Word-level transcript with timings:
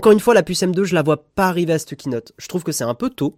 Encore 0.00 0.12
une 0.12 0.20
fois, 0.20 0.32
la 0.32 0.42
puce 0.42 0.62
M2, 0.62 0.84
je 0.84 0.94
la 0.94 1.02
vois 1.02 1.22
pas 1.22 1.46
arriver 1.48 1.74
à 1.74 1.78
cette 1.78 1.94
keynote. 1.94 2.32
Je 2.38 2.48
trouve 2.48 2.62
que 2.62 2.72
c'est 2.72 2.84
un 2.84 2.94
peu 2.94 3.10
tôt. 3.10 3.34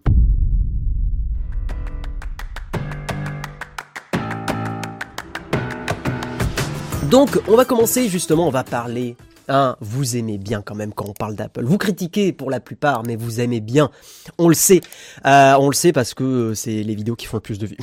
Donc, 7.11 7.31
on 7.49 7.57
va 7.57 7.65
commencer 7.65 8.09
justement, 8.09 8.47
on 8.47 8.53
va 8.53 8.63
parler 8.63 9.17
Hein, 9.49 9.77
vous 9.81 10.17
aimez 10.17 10.39
bien 10.39 10.63
quand 10.63 10.77
même 10.77 10.93
quand 10.95 11.09
on 11.09 11.13
parle 11.15 11.35
d'Apple. 11.35 11.65
Vous 11.65 11.79
critiquez 11.79 12.33
pour 12.33 12.49
la 12.49 12.61
plupart, 12.61 13.03
mais 13.05 13.17
vous 13.17 13.41
aimez 13.41 13.61
bien. 13.61 13.91
On 14.39 14.49
le 14.49 14.55
sait. 14.55 14.81
Euh, 15.27 15.55
on 15.59 15.69
le 15.69 15.75
sait 15.75 15.93
parce 15.93 16.15
que 16.15 16.23
euh, 16.23 16.55
c'est 16.55 16.85
les 16.85 16.95
vidéos 16.95 17.17
qui 17.17 17.27
font 17.27 17.39
le 17.39 17.43
plus 17.43 17.59
de 17.59 17.67
vues. 17.67 17.77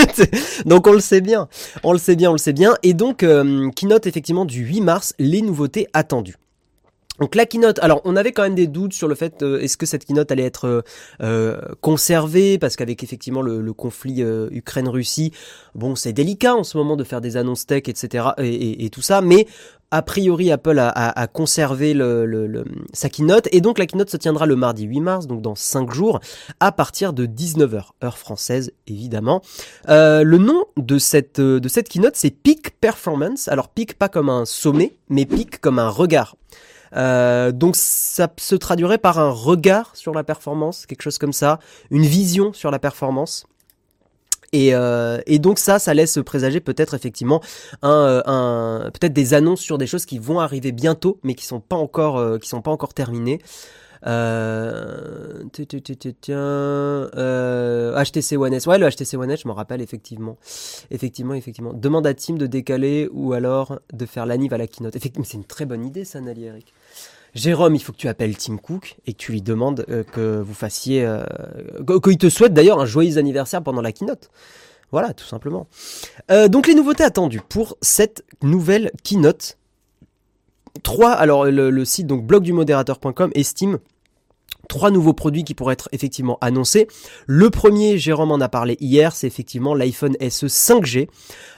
donc 0.64 0.86
on 0.86 0.92
le 0.92 1.00
sait 1.00 1.20
bien. 1.20 1.48
On 1.82 1.92
le 1.92 1.98
sait 1.98 2.14
bien, 2.14 2.30
on 2.30 2.34
le 2.34 2.38
sait 2.38 2.52
bien. 2.52 2.76
Et 2.84 2.94
donc, 2.94 3.24
euh, 3.24 3.68
keynote 3.70 4.06
effectivement 4.06 4.44
du 4.44 4.64
8 4.64 4.80
mars, 4.80 5.12
les 5.18 5.42
nouveautés 5.42 5.88
attendues. 5.92 6.36
Donc 7.22 7.36
la 7.36 7.46
keynote, 7.46 7.78
alors 7.78 8.00
on 8.04 8.16
avait 8.16 8.32
quand 8.32 8.42
même 8.42 8.56
des 8.56 8.66
doutes 8.66 8.94
sur 8.94 9.06
le 9.06 9.14
fait 9.14 9.44
euh, 9.44 9.60
est-ce 9.60 9.76
que 9.76 9.86
cette 9.86 10.04
keynote 10.04 10.32
allait 10.32 10.42
être 10.42 10.66
euh, 10.66 10.82
euh, 11.22 11.60
conservée? 11.80 12.58
Parce 12.58 12.74
qu'avec 12.74 13.00
effectivement 13.04 13.42
le, 13.42 13.72
conflit 13.72 14.24
Ukraine-Russie, 14.50 15.32
bon 15.76 15.94
c'est 15.94 16.12
délicat 16.12 16.56
en 16.56 16.64
ce 16.64 16.76
moment 16.76 16.96
de 16.96 17.04
faire 17.04 17.20
des 17.20 17.36
annonces 17.36 17.64
tech 17.64 17.84
etc 17.86 18.30
et, 18.38 18.90
tout 18.90 19.02
ça, 19.02 19.20
mais 19.20 19.46
a 19.92 20.02
priori 20.02 20.50
Apple 20.50 20.80
a, 20.80 21.26
conservé 21.28 21.94
le, 21.94 22.64
sa 22.92 23.08
keynote 23.08 23.48
et 23.52 23.60
donc 23.60 23.78
la 23.78 23.86
keynote 23.86 24.10
se 24.10 24.16
tiendra 24.16 24.44
le 24.46 24.56
mardi 24.56 24.82
8 24.82 25.00
mars, 25.00 25.26
donc 25.28 25.42
dans 25.42 25.54
5 25.54 25.94
jours, 25.94 26.18
à 26.58 26.72
partir 26.72 27.12
de 27.12 27.24
19h, 27.24 27.90
heure 28.02 28.18
française 28.18 28.72
évidemment. 28.88 29.42
le 29.86 30.36
nom 30.38 30.64
de 30.76 30.98
cette, 30.98 31.40
de 31.40 31.68
cette 31.68 31.88
keynote 31.88 32.16
c'est 32.16 32.30
Peak 32.30 32.80
Performance, 32.80 33.46
alors 33.46 33.68
Peak 33.68 33.94
pas 33.94 34.08
comme 34.08 34.28
un 34.28 34.44
sommet, 34.44 34.96
mais 35.08 35.24
Peak 35.24 35.60
comme 35.60 35.78
un 35.78 35.88
regard. 35.88 36.34
Euh, 36.94 37.52
donc 37.52 37.76
ça 37.76 38.28
se 38.38 38.54
traduirait 38.54 38.98
par 38.98 39.18
un 39.18 39.30
regard 39.30 39.94
sur 39.94 40.12
la 40.12 40.24
performance, 40.24 40.86
quelque 40.86 41.02
chose 41.02 41.18
comme 41.18 41.32
ça, 41.32 41.58
une 41.90 42.04
vision 42.04 42.52
sur 42.52 42.70
la 42.70 42.78
performance. 42.78 43.46
Et, 44.54 44.74
euh, 44.74 45.18
donc 45.38 45.58
ça, 45.58 45.78
ça 45.78 45.94
laisse 45.94 46.18
présager 46.26 46.60
peut-être 46.60 46.92
effectivement 46.92 47.40
euh, 47.84 48.90
peut-être 48.90 49.14
des 49.14 49.32
annonces 49.32 49.60
sur 49.60 49.78
des 49.78 49.86
choses 49.86 50.04
qui 50.04 50.18
vont 50.18 50.40
arriver 50.40 50.72
bientôt, 50.72 51.18
mais 51.22 51.34
qui 51.34 51.46
sont 51.46 51.60
pas 51.60 51.76
encore, 51.76 52.38
qui 52.38 52.48
sont 52.48 52.60
pas 52.60 52.70
encore 52.70 52.92
terminées. 52.92 53.40
Euh, 54.06 55.44
HTC 58.04 58.36
One 58.36 58.52
S. 58.54 58.66
Ouais, 58.66 58.78
le 58.78 58.88
HTC 58.88 59.16
One 59.16 59.30
S, 59.30 59.40
je 59.42 59.48
m'en 59.48 59.54
rappelle 59.54 59.80
effectivement. 59.80 60.36
Effectivement, 60.90 61.34
effectivement. 61.34 61.72
Demande 61.72 62.06
à 62.06 62.14
Tim 62.14 62.34
de 62.34 62.46
décaler 62.46 63.08
ou 63.12 63.32
alors 63.32 63.78
de 63.92 64.06
faire 64.06 64.26
l'anniv 64.26 64.52
à 64.52 64.58
la 64.58 64.66
keynote. 64.66 64.96
Effectivement, 64.96 65.24
c'est 65.28 65.36
une 65.36 65.44
très 65.44 65.66
bonne 65.66 65.84
idée, 65.84 66.04
ça, 66.04 66.20
Nali 66.20 66.44
Eric. 66.44 66.72
Jérôme, 67.34 67.74
il 67.74 67.82
faut 67.82 67.92
que 67.92 67.98
tu 67.98 68.08
appelles 68.08 68.36
Tim 68.36 68.58
Cook 68.58 68.96
et 69.06 69.14
que 69.14 69.18
tu 69.18 69.32
lui 69.32 69.42
demandes 69.42 69.86
euh, 69.88 70.04
que 70.04 70.40
vous 70.40 70.54
fassiez, 70.54 71.04
euh, 71.04 71.24
qu'il 72.02 72.18
te 72.18 72.28
souhaite 72.28 72.52
d'ailleurs 72.52 72.78
un 72.78 72.86
joyeux 72.86 73.16
anniversaire 73.16 73.62
pendant 73.62 73.80
la 73.80 73.92
keynote. 73.92 74.30
Voilà, 74.90 75.14
tout 75.14 75.24
simplement. 75.24 75.66
Euh, 76.30 76.48
donc 76.48 76.66
les 76.66 76.74
nouveautés 76.74 77.04
attendues 77.04 77.40
pour 77.48 77.78
cette 77.80 78.24
nouvelle 78.42 78.90
keynote. 79.02 79.56
3, 80.82 81.10
alors 81.10 81.46
le, 81.46 81.70
le 81.70 81.84
site 81.84 82.06
donc 82.06 82.26
blogdumodérateur.com 82.26 83.30
estime 83.34 83.78
trois 84.72 84.90
nouveaux 84.90 85.12
produits 85.12 85.44
qui 85.44 85.52
pourraient 85.52 85.74
être 85.74 85.90
effectivement 85.92 86.38
annoncés. 86.40 86.88
Le 87.26 87.50
premier, 87.50 87.98
Jérôme 87.98 88.32
en 88.32 88.40
a 88.40 88.48
parlé 88.48 88.78
hier, 88.80 89.14
c'est 89.14 89.26
effectivement 89.26 89.74
l'iPhone 89.74 90.16
SE 90.30 90.46
5G 90.46 91.08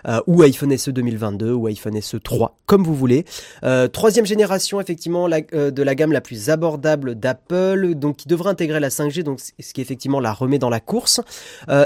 euh, 0.08 0.20
ou 0.26 0.42
iPhone 0.42 0.76
SE 0.76 0.90
2022 0.90 1.52
ou 1.52 1.68
iPhone 1.68 2.00
SE 2.02 2.16
3, 2.16 2.58
comme 2.66 2.82
vous 2.82 2.96
voulez. 2.96 3.24
Euh, 3.62 3.86
troisième 3.86 4.26
génération 4.26 4.80
effectivement 4.80 5.28
euh, 5.30 5.70
de 5.70 5.82
la 5.84 5.94
gamme 5.94 6.10
la 6.10 6.20
plus 6.20 6.50
abordable 6.50 7.14
d'Apple, 7.14 7.94
donc 7.94 8.16
qui 8.16 8.26
devrait 8.26 8.50
intégrer 8.50 8.80
la 8.80 8.88
5G, 8.88 9.22
donc 9.22 9.38
ce 9.38 9.72
qui 9.72 9.80
effectivement 9.80 10.18
la 10.18 10.32
remet 10.32 10.58
dans 10.58 10.70
la 10.70 10.80
course. 10.80 11.20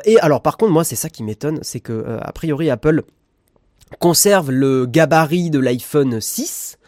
et 0.06 0.19
alors 0.21 0.41
par 0.41 0.56
contre, 0.56 0.73
moi 0.73 0.83
c'est 0.83 0.97
ça 0.97 1.11
qui 1.11 1.23
m'étonne, 1.23 1.59
c'est 1.61 1.81
que 1.81 2.19
a 2.23 2.33
priori 2.33 2.71
Apple 2.71 3.03
conserve 3.99 4.50
le 4.50 4.87
gabarit 4.87 5.50
de 5.50 5.59
l'iPhone 5.59 6.22
6 6.22 6.78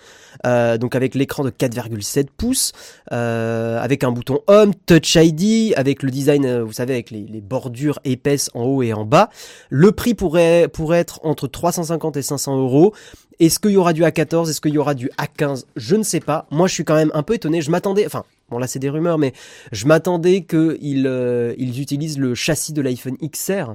euh, 0.47 0.79
donc 0.79 0.95
avec 0.95 1.15
l'écran 1.15 1.45
de 1.45 1.51
4,7 1.51 2.27
pouces, 2.37 2.73
euh, 3.13 3.81
avec 3.81 4.05
un 4.05 4.13
bouton 4.13 4.41
Home, 4.47 4.73
Touch 4.87 5.17
ID, 5.17 5.75
avec 5.77 6.03
le 6.03 6.11
design, 6.11 6.47
euh, 6.47 6.65
vous 6.65 6.73
savez, 6.73 6.95
avec 6.95 7.11
les, 7.11 7.41
bordures 7.41 7.99
épaisses 8.05 8.51
en 8.55 8.65
haut 8.65 8.83
et 8.83 8.93
en 8.93 9.05
bas. 9.05 9.31
Le 9.71 9.93
prix 9.93 10.15
pourrait, 10.15 10.69
pourrait 10.73 10.99
être 10.99 11.21
entre 11.25 11.49
350 11.49 12.17
et 12.17 12.23
500 12.23 12.59
euros. 12.59 12.95
Est-ce 13.39 13.59
qu'il 13.59 13.73
y 13.73 13.77
aura 13.77 13.93
du 13.93 14.03
A14 14.03 14.51
Est-ce 14.51 14.61
qu'il 14.61 14.75
y 14.75 14.79
aura 14.79 14.95
du 14.95 15.11
A15 15.19 15.65
Je 15.77 15.97
ne 15.97 16.03
sais 16.03 16.21
pas. 16.21 16.47
Moi, 16.51 16.69
je 16.69 16.75
suis 16.75 16.85
quand 16.85 16.95
même 16.95 17.11
un 17.15 17.23
peu 17.23 17.35
étonné. 17.35 17.63
Je 17.63 17.71
m'attendais, 17.71 18.05
enfin, 18.07 18.25
bon 18.51 18.59
là 18.59 18.67
c'est 18.67 18.79
des 18.79 18.91
rumeurs, 18.91 19.19
mais 19.19 19.33
je 19.73 19.87
m'attendais 19.87 20.43
qu'ils 20.43 21.07
euh, 21.07 21.55
ils 21.57 21.81
utilisent 21.81 22.19
le 22.19 22.35
châssis 22.35 22.73
de 22.73 22.83
l'iPhone 22.83 23.17
XR. 23.17 23.75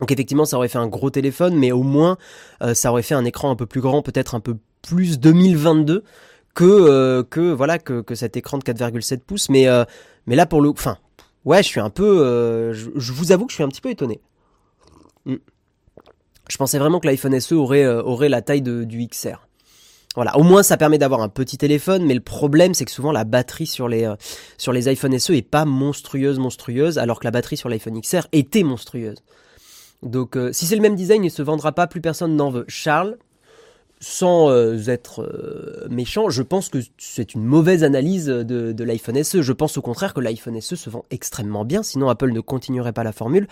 Donc 0.00 0.12
effectivement, 0.12 0.46
ça 0.46 0.56
aurait 0.56 0.68
fait 0.68 0.78
un 0.78 0.86
gros 0.86 1.10
téléphone, 1.10 1.56
mais 1.56 1.72
au 1.72 1.82
moins, 1.82 2.16
ça 2.72 2.90
aurait 2.90 3.02
fait 3.02 3.14
un 3.14 3.26
écran 3.26 3.50
un 3.50 3.56
peu 3.56 3.66
plus 3.66 3.82
grand, 3.82 4.00
peut-être 4.00 4.34
un 4.34 4.40
peu 4.40 4.56
plus 4.82 5.18
2022 5.18 6.04
que 6.54 6.64
euh, 6.64 7.22
que 7.22 7.52
voilà 7.52 7.78
que, 7.78 8.00
que 8.00 8.14
cet 8.14 8.36
écran 8.36 8.58
de 8.58 8.64
4,7 8.64 9.20
pouces 9.20 9.48
mais 9.48 9.68
euh, 9.68 9.84
mais 10.26 10.36
là 10.36 10.46
pour 10.46 10.60
le 10.60 10.70
enfin 10.70 10.98
ouais 11.44 11.62
je 11.62 11.68
suis 11.68 11.80
un 11.80 11.90
peu 11.90 12.20
euh, 12.20 12.72
je, 12.72 13.12
vous 13.12 13.32
avoue 13.32 13.46
que 13.46 13.52
je 13.52 13.56
suis 13.56 13.64
un 13.64 13.68
petit 13.68 13.80
peu 13.80 13.90
étonné 13.90 14.20
hmm. 15.26 15.36
je 16.48 16.56
pensais 16.56 16.78
vraiment 16.78 17.00
que 17.00 17.06
l'iPhone 17.06 17.38
SE 17.38 17.54
aurait 17.54 17.86
aurait 17.86 18.28
la 18.28 18.42
taille 18.42 18.62
de, 18.62 18.84
du 18.84 19.06
XR 19.06 19.46
voilà, 20.16 20.36
au 20.36 20.42
moins 20.42 20.64
ça 20.64 20.76
permet 20.76 20.98
d'avoir 20.98 21.20
un 21.20 21.28
petit 21.28 21.56
téléphone, 21.56 22.04
mais 22.04 22.14
le 22.14 22.20
problème 22.20 22.74
c'est 22.74 22.84
que 22.84 22.90
souvent 22.90 23.12
la 23.12 23.22
batterie 23.22 23.68
sur 23.68 23.86
les 23.86 24.12
sur 24.58 24.72
les 24.72 24.88
iPhone 24.88 25.16
SE 25.16 25.32
est 25.32 25.48
pas 25.48 25.64
monstrueuse 25.64 26.40
monstrueuse, 26.40 26.98
alors 26.98 27.20
que 27.20 27.24
la 27.26 27.30
batterie 27.30 27.56
sur 27.56 27.68
l'iPhone 27.68 28.00
XR 28.00 28.26
était 28.32 28.64
monstrueuse. 28.64 29.18
Donc 30.02 30.36
si 30.50 30.66
c'est 30.66 30.74
le 30.74 30.82
même 30.82 30.96
design, 30.96 31.22
il 31.22 31.30
se 31.30 31.42
vendra 31.42 31.70
pas, 31.70 31.86
plus 31.86 32.00
personne 32.00 32.34
n'en 32.34 32.50
veut. 32.50 32.64
Charles, 32.66 33.18
sans 34.02 34.50
euh, 34.50 34.78
être 34.86 35.20
euh, 35.20 35.86
méchant, 35.90 36.30
je 36.30 36.42
pense 36.42 36.70
que 36.70 36.78
c'est 36.96 37.34
une 37.34 37.44
mauvaise 37.44 37.84
analyse 37.84 38.26
de, 38.26 38.72
de 38.72 38.84
l'iPhone 38.84 39.22
SE. 39.22 39.42
Je 39.42 39.52
pense 39.52 39.76
au 39.76 39.82
contraire 39.82 40.14
que 40.14 40.20
l'iPhone 40.20 40.58
SE 40.62 40.74
se 40.74 40.88
vend 40.88 41.04
extrêmement 41.10 41.66
bien, 41.66 41.82
sinon 41.82 42.08
Apple 42.08 42.32
ne 42.32 42.40
continuerait 42.40 42.94
pas 42.94 43.04
la 43.04 43.12
formule. 43.12 43.46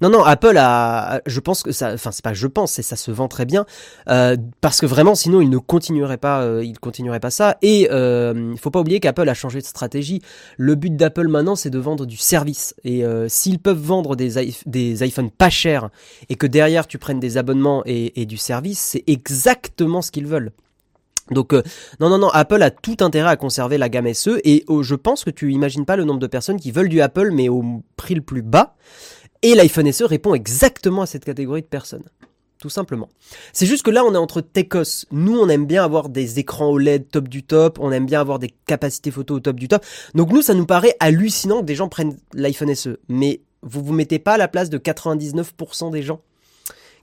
Non, 0.00 0.08
non, 0.08 0.24
Apple 0.24 0.56
a, 0.56 1.20
je 1.26 1.38
pense 1.40 1.62
que 1.62 1.70
ça, 1.70 1.92
enfin 1.92 2.12
c'est 2.12 2.24
pas 2.24 2.32
je 2.32 2.46
pense, 2.46 2.72
c'est 2.72 2.82
ça 2.82 2.96
se 2.96 3.10
vend 3.10 3.28
très 3.28 3.44
bien, 3.44 3.66
euh, 4.08 4.38
parce 4.62 4.80
que 4.80 4.86
vraiment 4.86 5.14
sinon 5.14 5.42
il 5.42 5.50
ne 5.50 5.58
continuerait 5.58 6.16
pas, 6.16 6.42
euh, 6.44 6.64
il 6.64 6.78
continuerait 6.78 7.20
pas 7.20 7.30
ça. 7.30 7.58
Et 7.60 7.82
il 7.90 8.58
faut 8.58 8.70
pas 8.70 8.80
oublier 8.80 9.00
qu'Apple 9.00 9.28
a 9.28 9.34
changé 9.34 9.60
de 9.60 9.66
stratégie. 9.66 10.22
Le 10.56 10.76
but 10.76 10.96
d'Apple 10.96 11.28
maintenant 11.28 11.56
c'est 11.56 11.70
de 11.70 11.78
vendre 11.78 12.06
du 12.06 12.16
service. 12.16 12.74
Et 12.84 13.04
s'ils 13.28 13.58
peuvent 13.58 13.78
vendre 13.78 14.16
des, 14.16 14.54
des 14.64 15.06
iPhones 15.06 15.30
pas 15.30 15.50
chers 15.50 15.90
et 16.30 16.36
que 16.36 16.46
derrière 16.46 16.86
tu 16.86 16.96
prennes 16.96 17.20
des 17.20 17.36
abonnements 17.36 17.82
et, 17.84 18.22
et 18.22 18.24
du 18.24 18.38
service, 18.38 18.78
c'est 18.78 19.04
exactement 19.06 19.89
ce 20.02 20.10
qu'ils 20.10 20.26
veulent. 20.26 20.52
Donc 21.30 21.52
euh, 21.52 21.62
non 22.00 22.08
non 22.08 22.18
non, 22.18 22.28
Apple 22.28 22.62
a 22.62 22.70
tout 22.70 22.96
intérêt 23.00 23.30
à 23.30 23.36
conserver 23.36 23.78
la 23.78 23.88
gamme 23.88 24.12
SE 24.14 24.40
et 24.42 24.64
oh, 24.66 24.82
je 24.82 24.94
pense 24.94 25.24
que 25.24 25.30
tu 25.30 25.52
imagines 25.52 25.84
pas 25.84 25.96
le 25.96 26.04
nombre 26.04 26.18
de 26.18 26.26
personnes 26.26 26.58
qui 26.58 26.72
veulent 26.72 26.88
du 26.88 27.00
Apple 27.00 27.30
mais 27.30 27.48
au 27.48 27.82
prix 27.96 28.14
le 28.14 28.20
plus 28.20 28.42
bas 28.42 28.74
et 29.42 29.54
l'iPhone 29.54 29.90
SE 29.92 30.04
répond 30.04 30.34
exactement 30.34 31.02
à 31.02 31.06
cette 31.06 31.24
catégorie 31.24 31.62
de 31.62 31.66
personnes. 31.66 32.04
Tout 32.58 32.68
simplement. 32.68 33.08
C'est 33.54 33.64
juste 33.64 33.82
que 33.82 33.90
là, 33.90 34.04
on 34.04 34.12
est 34.12 34.18
entre 34.18 34.42
techos. 34.42 35.06
Nous, 35.12 35.38
on 35.38 35.48
aime 35.48 35.64
bien 35.64 35.82
avoir 35.82 36.10
des 36.10 36.38
écrans 36.38 36.68
OLED 36.68 37.08
top 37.08 37.26
du 37.26 37.42
top. 37.42 37.78
On 37.80 37.90
aime 37.90 38.04
bien 38.04 38.20
avoir 38.20 38.38
des 38.38 38.50
capacités 38.66 39.10
photo 39.10 39.36
au 39.36 39.40
top 39.40 39.56
du 39.56 39.66
top. 39.66 39.82
Donc 40.14 40.30
nous, 40.30 40.42
ça 40.42 40.52
nous 40.52 40.66
paraît 40.66 40.94
hallucinant 41.00 41.60
que 41.60 41.64
des 41.64 41.74
gens 41.74 41.88
prennent 41.88 42.18
l'iPhone 42.34 42.74
SE. 42.74 42.98
Mais 43.08 43.40
vous 43.62 43.82
vous 43.82 43.94
mettez 43.94 44.18
pas 44.18 44.34
à 44.34 44.36
la 44.36 44.46
place 44.46 44.68
de 44.68 44.76
99% 44.76 45.90
des 45.90 46.02
gens. 46.02 46.20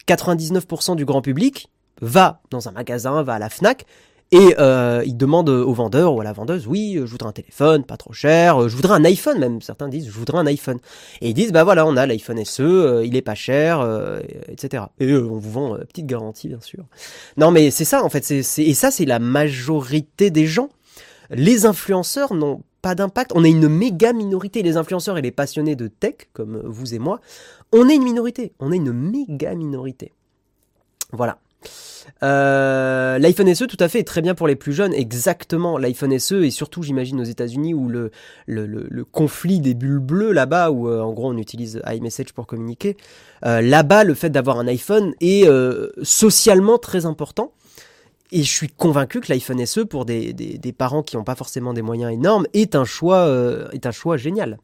99% 0.07 0.95
du 0.95 1.05
grand 1.05 1.23
public, 1.23 1.69
va 2.01 2.41
dans 2.51 2.67
un 2.67 2.71
magasin, 2.71 3.23
va 3.23 3.35
à 3.35 3.39
la 3.39 3.49
FNAC, 3.49 3.85
et 4.31 4.55
euh, 4.59 5.03
il 5.05 5.15
demande 5.15 5.47
au 5.49 5.73
vendeur 5.73 6.13
ou 6.13 6.19
à 6.19 6.23
la 6.23 6.33
vendeuse, 6.33 6.67
oui, 6.67 6.95
je 6.95 7.05
voudrais 7.05 7.29
un 7.29 7.33
téléphone, 7.33 7.85
pas 7.85 7.95
trop 7.95 8.11
cher, 8.11 8.67
je 8.67 8.75
voudrais 8.75 8.95
un 8.95 9.05
iPhone 9.05 9.39
même, 9.39 9.61
certains 9.61 9.87
disent, 9.87 10.07
je 10.07 10.11
voudrais 10.11 10.37
un 10.37 10.47
iPhone. 10.47 10.79
Et 11.21 11.29
ils 11.29 11.33
disent, 11.33 11.53
bah 11.53 11.63
voilà, 11.63 11.85
on 11.85 11.95
a 11.95 12.05
l'iPhone 12.05 12.43
SE, 12.43 12.61
euh, 12.61 13.05
il 13.05 13.15
est 13.15 13.21
pas 13.21 13.35
cher, 13.35 13.79
euh, 13.79 14.19
etc. 14.49 14.83
Et 14.99 15.13
on 15.13 15.37
vous 15.37 15.51
vend 15.51 15.77
petite 15.77 16.07
garantie, 16.07 16.49
bien 16.49 16.59
sûr. 16.59 16.83
Non 17.37 17.51
mais 17.51 17.71
c'est 17.71 17.85
ça 17.85 18.03
en 18.03 18.09
fait, 18.09 18.23
c'est, 18.25 18.63
et 18.63 18.73
ça 18.73 18.91
c'est 18.91 19.05
la 19.05 19.19
majorité 19.19 20.29
des 20.29 20.45
gens. 20.45 20.69
Les 21.29 21.65
influenceurs 21.65 22.33
n'ont 22.33 22.63
pas 22.81 22.95
d'impact. 22.95 23.31
On 23.33 23.43
est 23.43 23.49
une 23.49 23.67
méga 23.67 24.13
minorité. 24.13 24.61
Les 24.61 24.77
influenceurs 24.77 25.17
et 25.17 25.21
les 25.21 25.31
passionnés 25.31 25.75
de 25.75 25.87
tech, 25.87 26.15
comme 26.33 26.61
vous 26.65 26.93
et 26.93 26.99
moi, 26.99 27.19
on 27.73 27.89
est 27.89 27.95
une 27.95 28.03
minorité. 28.03 28.53
On 28.59 28.71
est 28.71 28.77
une 28.77 28.93
méga 28.93 29.53
minorité. 29.55 30.13
Voilà. 31.11 31.39
Euh, 32.23 33.19
L'iPhone 33.19 33.53
SE, 33.53 33.65
tout 33.65 33.77
à 33.79 33.87
fait, 33.87 33.99
est 33.99 34.07
très 34.07 34.21
bien 34.21 34.35
pour 34.35 34.47
les 34.47 34.55
plus 34.55 34.73
jeunes. 34.73 34.93
Exactement, 34.93 35.77
l'iPhone 35.77 36.17
SE, 36.19 36.35
et 36.35 36.51
surtout, 36.51 36.83
j'imagine, 36.83 37.19
aux 37.21 37.25
États-Unis, 37.25 37.73
où 37.73 37.89
le, 37.89 38.11
conflit 39.11 39.59
des 39.59 39.73
bulles 39.73 39.99
bleues, 39.99 40.31
là-bas, 40.31 40.71
où 40.71 40.87
euh, 40.87 41.01
en 41.01 41.13
gros, 41.13 41.29
on 41.31 41.37
utilise 41.37 41.81
iMessage 41.87 42.33
pour 42.33 42.47
communiquer, 42.47 42.97
euh, 43.45 43.61
là-bas, 43.61 44.03
le 44.03 44.13
fait 44.13 44.29
d'avoir 44.29 44.59
un 44.59 44.67
iPhone 44.67 45.13
est 45.21 45.47
socialement 46.03 46.77
très 46.77 47.05
important. 47.05 47.51
et 48.31 48.43
je 48.43 48.51
suis 48.51 48.67
convaincu 48.67 49.21
que 49.21 49.31
l'iPhone 49.31 49.65
SE, 49.65 49.81
pour 49.81 50.05
des, 50.05 50.75
parents 50.77 51.03
qui 51.03 51.15
n'ont 51.15 51.23
pas 51.23 51.35
forcément 51.35 51.73
des 51.73 51.81
moyens 51.81 52.11
énormes, 52.11 52.45
est 52.53 52.75
un 52.75 52.85
choix 52.85 54.17
génial. 54.17 54.57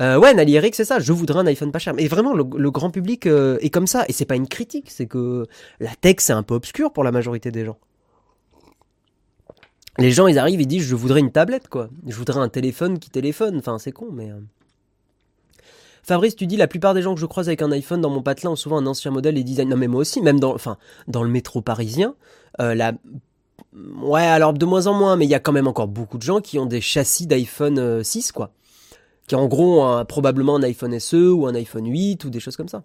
Euh, 0.00 0.18
ouais, 0.18 0.32
Nali 0.34 0.54
Eric, 0.54 0.74
c'est 0.74 0.84
ça. 0.84 0.98
Je 0.98 1.12
voudrais 1.12 1.40
un 1.40 1.46
iPhone 1.46 1.72
pas 1.72 1.78
cher. 1.78 1.94
Mais 1.94 2.06
vraiment, 2.06 2.32
le, 2.34 2.70
grand 2.70 2.90
public 2.90 3.26
euh, 3.26 3.58
est 3.60 3.70
comme 3.70 3.86
ça. 3.86 4.04
Et 4.08 4.12
c'est 4.12 4.24
pas 4.24 4.36
une 4.36 4.46
critique, 4.46 4.90
c'est 4.90 5.06
que 5.06 5.46
la 5.80 5.94
tech, 5.96 6.16
c'est 6.18 6.32
un 6.32 6.42
peu 6.42 6.54
obscur 6.54 6.92
pour 6.92 7.04
la 7.04 7.10
majorité 7.10 7.50
des 7.50 7.64
gens. 7.64 7.78
Les 9.98 10.12
gens, 10.12 10.28
ils 10.28 10.38
arrivent, 10.38 10.60
ils 10.60 10.66
disent, 10.66 10.84
je 10.84 10.94
voudrais 10.94 11.20
une 11.20 11.32
tablette, 11.32 11.68
quoi. 11.68 11.88
Je 12.06 12.14
voudrais 12.14 12.38
un 12.38 12.48
téléphone 12.48 12.98
qui 12.98 13.10
téléphone. 13.10 13.58
Enfin, 13.58 13.78
c'est 13.78 13.92
con, 13.92 14.08
mais. 14.12 14.30
Fabrice, 16.02 16.36
tu 16.36 16.46
dis 16.46 16.56
la 16.56 16.66
plupart 16.66 16.94
des 16.94 17.02
gens 17.02 17.14
que 17.14 17.20
je 17.20 17.26
croise 17.26 17.48
avec 17.48 17.60
un 17.62 17.70
iPhone 17.72 18.00
dans 18.00 18.10
mon 18.10 18.22
patelin 18.22 18.50
ont 18.50 18.56
souvent 18.56 18.78
un 18.78 18.86
ancien 18.86 19.10
modèle 19.10 19.36
et 19.36 19.44
design. 19.44 19.68
Non, 19.68 19.76
mais 19.76 19.88
moi 19.88 20.00
aussi, 20.00 20.22
même 20.22 20.40
dans, 20.40 20.56
le 21.22 21.28
métro 21.28 21.60
parisien, 21.60 22.14
euh, 22.60 22.74
ouais, 24.02 24.22
alors 24.22 24.52
de 24.52 24.64
moins 24.64 24.86
en 24.86 24.94
moins, 24.94 25.16
mais 25.16 25.26
il 25.26 25.30
y 25.30 25.34
a 25.34 25.40
quand 25.40 25.52
même 25.52 25.66
encore 25.66 25.88
beaucoup 25.88 26.16
de 26.16 26.22
gens 26.22 26.40
qui 26.40 26.58
ont 26.58 26.66
des 26.66 26.80
châssis 26.80 27.26
d'iPhone 27.26 28.02
6, 28.02 28.28
euh, 28.28 28.32
quoi. 28.32 28.52
Qui 29.30 29.36
en 29.36 29.46
gros 29.46 29.84
ont 29.84 30.04
probablement 30.04 30.56
un 30.56 30.62
iPhone 30.64 30.98
SE 30.98 31.30
ou 31.30 31.46
un 31.46 31.54
iPhone 31.54 31.88
8 31.88 32.24
ou 32.24 32.30
des 32.30 32.40
choses 32.40 32.56
comme 32.56 32.66
ça. 32.66 32.82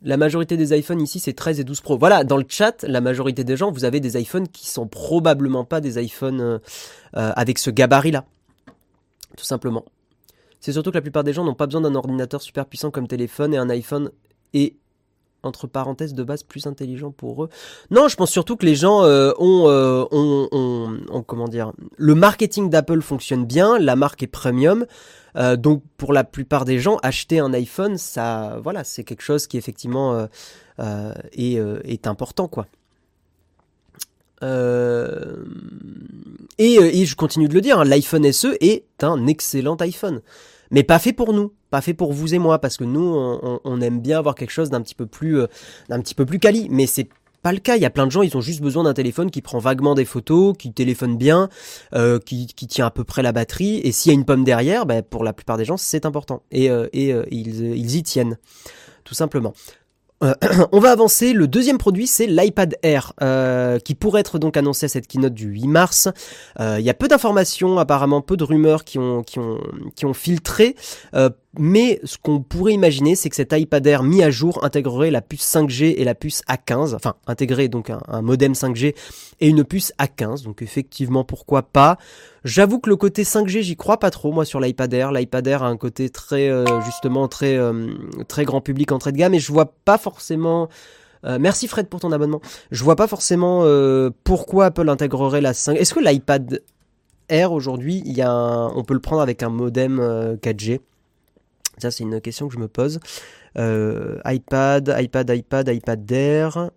La 0.00 0.16
majorité 0.16 0.56
des 0.56 0.74
iPhones 0.74 1.02
ici, 1.02 1.20
c'est 1.20 1.34
13 1.34 1.60
et 1.60 1.64
12 1.64 1.82
Pro. 1.82 1.98
Voilà, 1.98 2.24
dans 2.24 2.38
le 2.38 2.46
chat, 2.48 2.82
la 2.84 3.02
majorité 3.02 3.44
des 3.44 3.54
gens, 3.54 3.70
vous 3.70 3.84
avez 3.84 4.00
des 4.00 4.18
iPhones 4.18 4.48
qui 4.48 4.66
sont 4.66 4.86
probablement 4.86 5.66
pas 5.66 5.82
des 5.82 6.02
iPhones 6.02 6.40
euh, 6.40 6.58
avec 7.12 7.58
ce 7.58 7.68
gabarit-là. 7.68 8.24
Tout 9.36 9.44
simplement. 9.44 9.84
C'est 10.60 10.72
surtout 10.72 10.92
que 10.92 10.96
la 10.96 11.02
plupart 11.02 11.24
des 11.24 11.34
gens 11.34 11.44
n'ont 11.44 11.52
pas 11.52 11.66
besoin 11.66 11.82
d'un 11.82 11.94
ordinateur 11.94 12.40
super 12.40 12.64
puissant 12.64 12.90
comme 12.90 13.06
téléphone 13.06 13.52
et 13.52 13.58
un 13.58 13.68
iPhone 13.68 14.10
est 14.54 14.76
entre 15.42 15.66
parenthèses 15.66 16.14
de 16.14 16.22
base 16.22 16.42
plus 16.42 16.66
intelligent 16.66 17.10
pour 17.10 17.44
eux. 17.44 17.48
Non, 17.90 18.08
je 18.08 18.16
pense 18.16 18.30
surtout 18.30 18.56
que 18.56 18.66
les 18.66 18.74
gens 18.74 19.04
euh, 19.04 19.32
euh, 19.40 20.06
ont, 20.10 21.22
comment 21.26 21.48
dire, 21.48 21.72
le 21.96 22.14
marketing 22.14 22.70
d'Apple 22.70 23.02
fonctionne 23.02 23.44
bien, 23.44 23.78
la 23.78 23.96
marque 23.96 24.22
est 24.22 24.28
premium, 24.28 24.86
euh, 25.36 25.56
donc 25.56 25.82
pour 25.96 26.12
la 26.12 26.24
plupart 26.24 26.64
des 26.64 26.78
gens, 26.78 26.96
acheter 27.02 27.38
un 27.38 27.52
iPhone, 27.52 27.98
ça, 27.98 28.58
voilà, 28.62 28.84
c'est 28.84 29.04
quelque 29.04 29.22
chose 29.22 29.46
qui 29.46 29.56
effectivement 29.56 30.26
est, 30.78 32.06
important 32.06 32.48
quoi. 32.48 32.66
Et, 36.60 36.74
et, 36.74 37.06
je 37.06 37.16
continue 37.16 37.48
de 37.48 37.54
le 37.54 37.60
dire, 37.60 37.78
hein, 37.78 37.84
l'iPhone 37.84 38.30
SE 38.32 38.56
est 38.60 38.84
un 39.02 39.26
excellent 39.26 39.76
iPhone 39.76 40.20
mais 40.70 40.82
pas 40.82 40.98
fait 40.98 41.12
pour 41.12 41.32
nous, 41.32 41.52
pas 41.70 41.80
fait 41.80 41.94
pour 41.94 42.12
vous 42.12 42.34
et 42.34 42.38
moi, 42.38 42.58
parce 42.58 42.76
que 42.76 42.84
nous, 42.84 43.14
on, 43.64 43.80
aime 43.80 44.00
bien 44.00 44.18
avoir 44.18 44.34
quelque 44.34 44.50
chose 44.50 44.70
d'un 44.70 44.80
petit 44.80 44.94
peu 44.94 45.06
plus, 45.06 45.40
euh, 45.40 45.46
d'un 45.88 46.00
petit 46.00 46.14
peu 46.14 46.24
plus 46.26 46.38
quali, 46.38 46.68
mais 46.70 46.86
c'est 46.86 47.08
pas 47.42 47.52
le 47.52 47.58
cas. 47.58 47.76
Il 47.76 47.82
y 47.82 47.86
a 47.86 47.90
plein 47.90 48.06
de 48.06 48.10
gens, 48.10 48.22
ils 48.22 48.36
ont 48.36 48.40
juste 48.40 48.60
besoin 48.60 48.84
d'un 48.84 48.94
téléphone 48.94 49.30
qui 49.30 49.42
prend 49.42 49.58
vaguement 49.58 49.94
des 49.94 50.04
photos, 50.04 50.54
qui 50.58 50.72
téléphone 50.72 51.16
bien, 51.16 51.48
euh, 51.94 52.18
qui, 52.18 52.46
qui, 52.46 52.66
tient 52.66 52.86
à 52.86 52.90
peu 52.90 53.04
près 53.04 53.22
la 53.22 53.32
batterie. 53.32 53.80
Et 53.84 53.92
s'il 53.92 54.10
y 54.10 54.14
a 54.14 54.18
une 54.18 54.24
pomme 54.24 54.44
derrière, 54.44 54.86
ben, 54.86 55.02
pour 55.02 55.24
la 55.24 55.32
plupart 55.32 55.56
des 55.56 55.64
gens, 55.64 55.76
c'est 55.76 56.06
important. 56.06 56.42
Et, 56.50 56.70
euh, 56.70 56.88
et 56.92 57.10
ils, 57.30 57.76
ils 57.76 57.96
y 57.96 58.02
tiennent, 58.02 58.38
tout 59.04 59.14
simplement. 59.14 59.52
On 60.72 60.80
va 60.80 60.90
avancer. 60.90 61.32
Le 61.32 61.46
deuxième 61.46 61.78
produit, 61.78 62.08
c'est 62.08 62.26
l'iPad 62.26 62.76
Air, 62.82 63.12
qui 63.84 63.94
pourrait 63.94 64.20
être 64.20 64.40
donc 64.40 64.56
annoncé 64.56 64.86
à 64.86 64.88
cette 64.88 65.06
keynote 65.06 65.34
du 65.34 65.46
8 65.46 65.68
mars. 65.68 66.08
Il 66.58 66.80
y 66.80 66.90
a 66.90 66.94
peu 66.94 67.06
d'informations, 67.06 67.78
apparemment 67.78 68.20
peu 68.20 68.36
de 68.36 68.42
rumeurs 68.42 68.82
qui 68.82 68.98
ont, 68.98 69.22
qui 69.22 69.38
ont, 69.38 69.60
qui 69.94 70.06
ont 70.06 70.14
filtré. 70.14 70.74
Mais 71.60 71.98
ce 72.04 72.16
qu'on 72.18 72.40
pourrait 72.40 72.72
imaginer, 72.72 73.16
c'est 73.16 73.28
que 73.28 73.34
cet 73.34 73.52
iPad 73.52 73.84
Air 73.84 74.04
mis 74.04 74.22
à 74.22 74.30
jour 74.30 74.64
intégrerait 74.64 75.10
la 75.10 75.20
puce 75.20 75.42
5G 75.42 75.94
et 75.96 76.04
la 76.04 76.14
puce 76.14 76.42
A15, 76.48 76.94
enfin 76.94 77.16
intégrer 77.26 77.66
donc 77.66 77.90
un, 77.90 78.22
modem 78.22 78.52
5G 78.52 78.94
et 79.40 79.48
une 79.48 79.64
puce 79.64 79.92
A15. 79.98 80.44
Donc 80.44 80.62
effectivement, 80.62 81.24
pourquoi 81.24 81.62
pas? 81.62 81.98
J'avoue 82.44 82.78
que 82.78 82.88
le 82.88 82.94
côté 82.94 83.24
5G, 83.24 83.62
j'y 83.62 83.76
crois 83.76 83.98
pas 83.98 84.10
trop 84.10 84.30
moi 84.30 84.44
sur 84.44 84.60
l'iPad 84.60 84.94
Air. 84.94 85.10
L'iPad 85.10 85.46
Air 85.48 85.62
a 85.64 85.66
un 85.66 85.76
côté 85.76 86.10
très 86.10 86.48
euh, 86.48 86.64
justement 86.82 87.26
très 87.26 87.56
euh, 87.56 87.88
très 88.28 88.44
grand 88.44 88.60
public 88.60 88.92
entrée 88.92 89.10
de 89.10 89.16
gamme 89.16 89.34
et 89.34 89.40
je 89.40 89.50
vois 89.50 89.74
pas 89.84 89.98
forcément 89.98 90.68
euh, 91.24 91.38
merci 91.40 91.66
Fred 91.66 91.88
pour 91.88 91.98
ton 91.98 92.12
abonnement. 92.12 92.40
Je 92.70 92.84
vois 92.84 92.94
pas 92.94 93.08
forcément 93.08 93.64
pourquoi 94.22 94.66
Apple 94.66 94.88
intégrerait 94.88 95.40
la 95.40 95.54
5. 95.54 95.74
Est-ce 95.76 95.92
que 95.92 96.00
l'iPad 96.00 96.62
Air 97.28 97.50
aujourd'hui, 97.50 98.04
on 98.16 98.84
peut 98.86 98.94
le 98.94 99.00
prendre 99.00 99.22
avec 99.22 99.42
un 99.42 99.50
modem 99.50 99.98
4G 100.40 100.78
ça, 101.80 101.90
c'est 101.90 102.04
une 102.04 102.20
question 102.20 102.48
que 102.48 102.54
je 102.54 102.58
me 102.58 102.68
pose. 102.68 103.00
Euh, 103.58 104.18
iPad, 104.24 104.94
iPad, 104.98 105.30
iPad, 105.30 105.68
iPad 105.68 106.12
Air. 106.12 106.70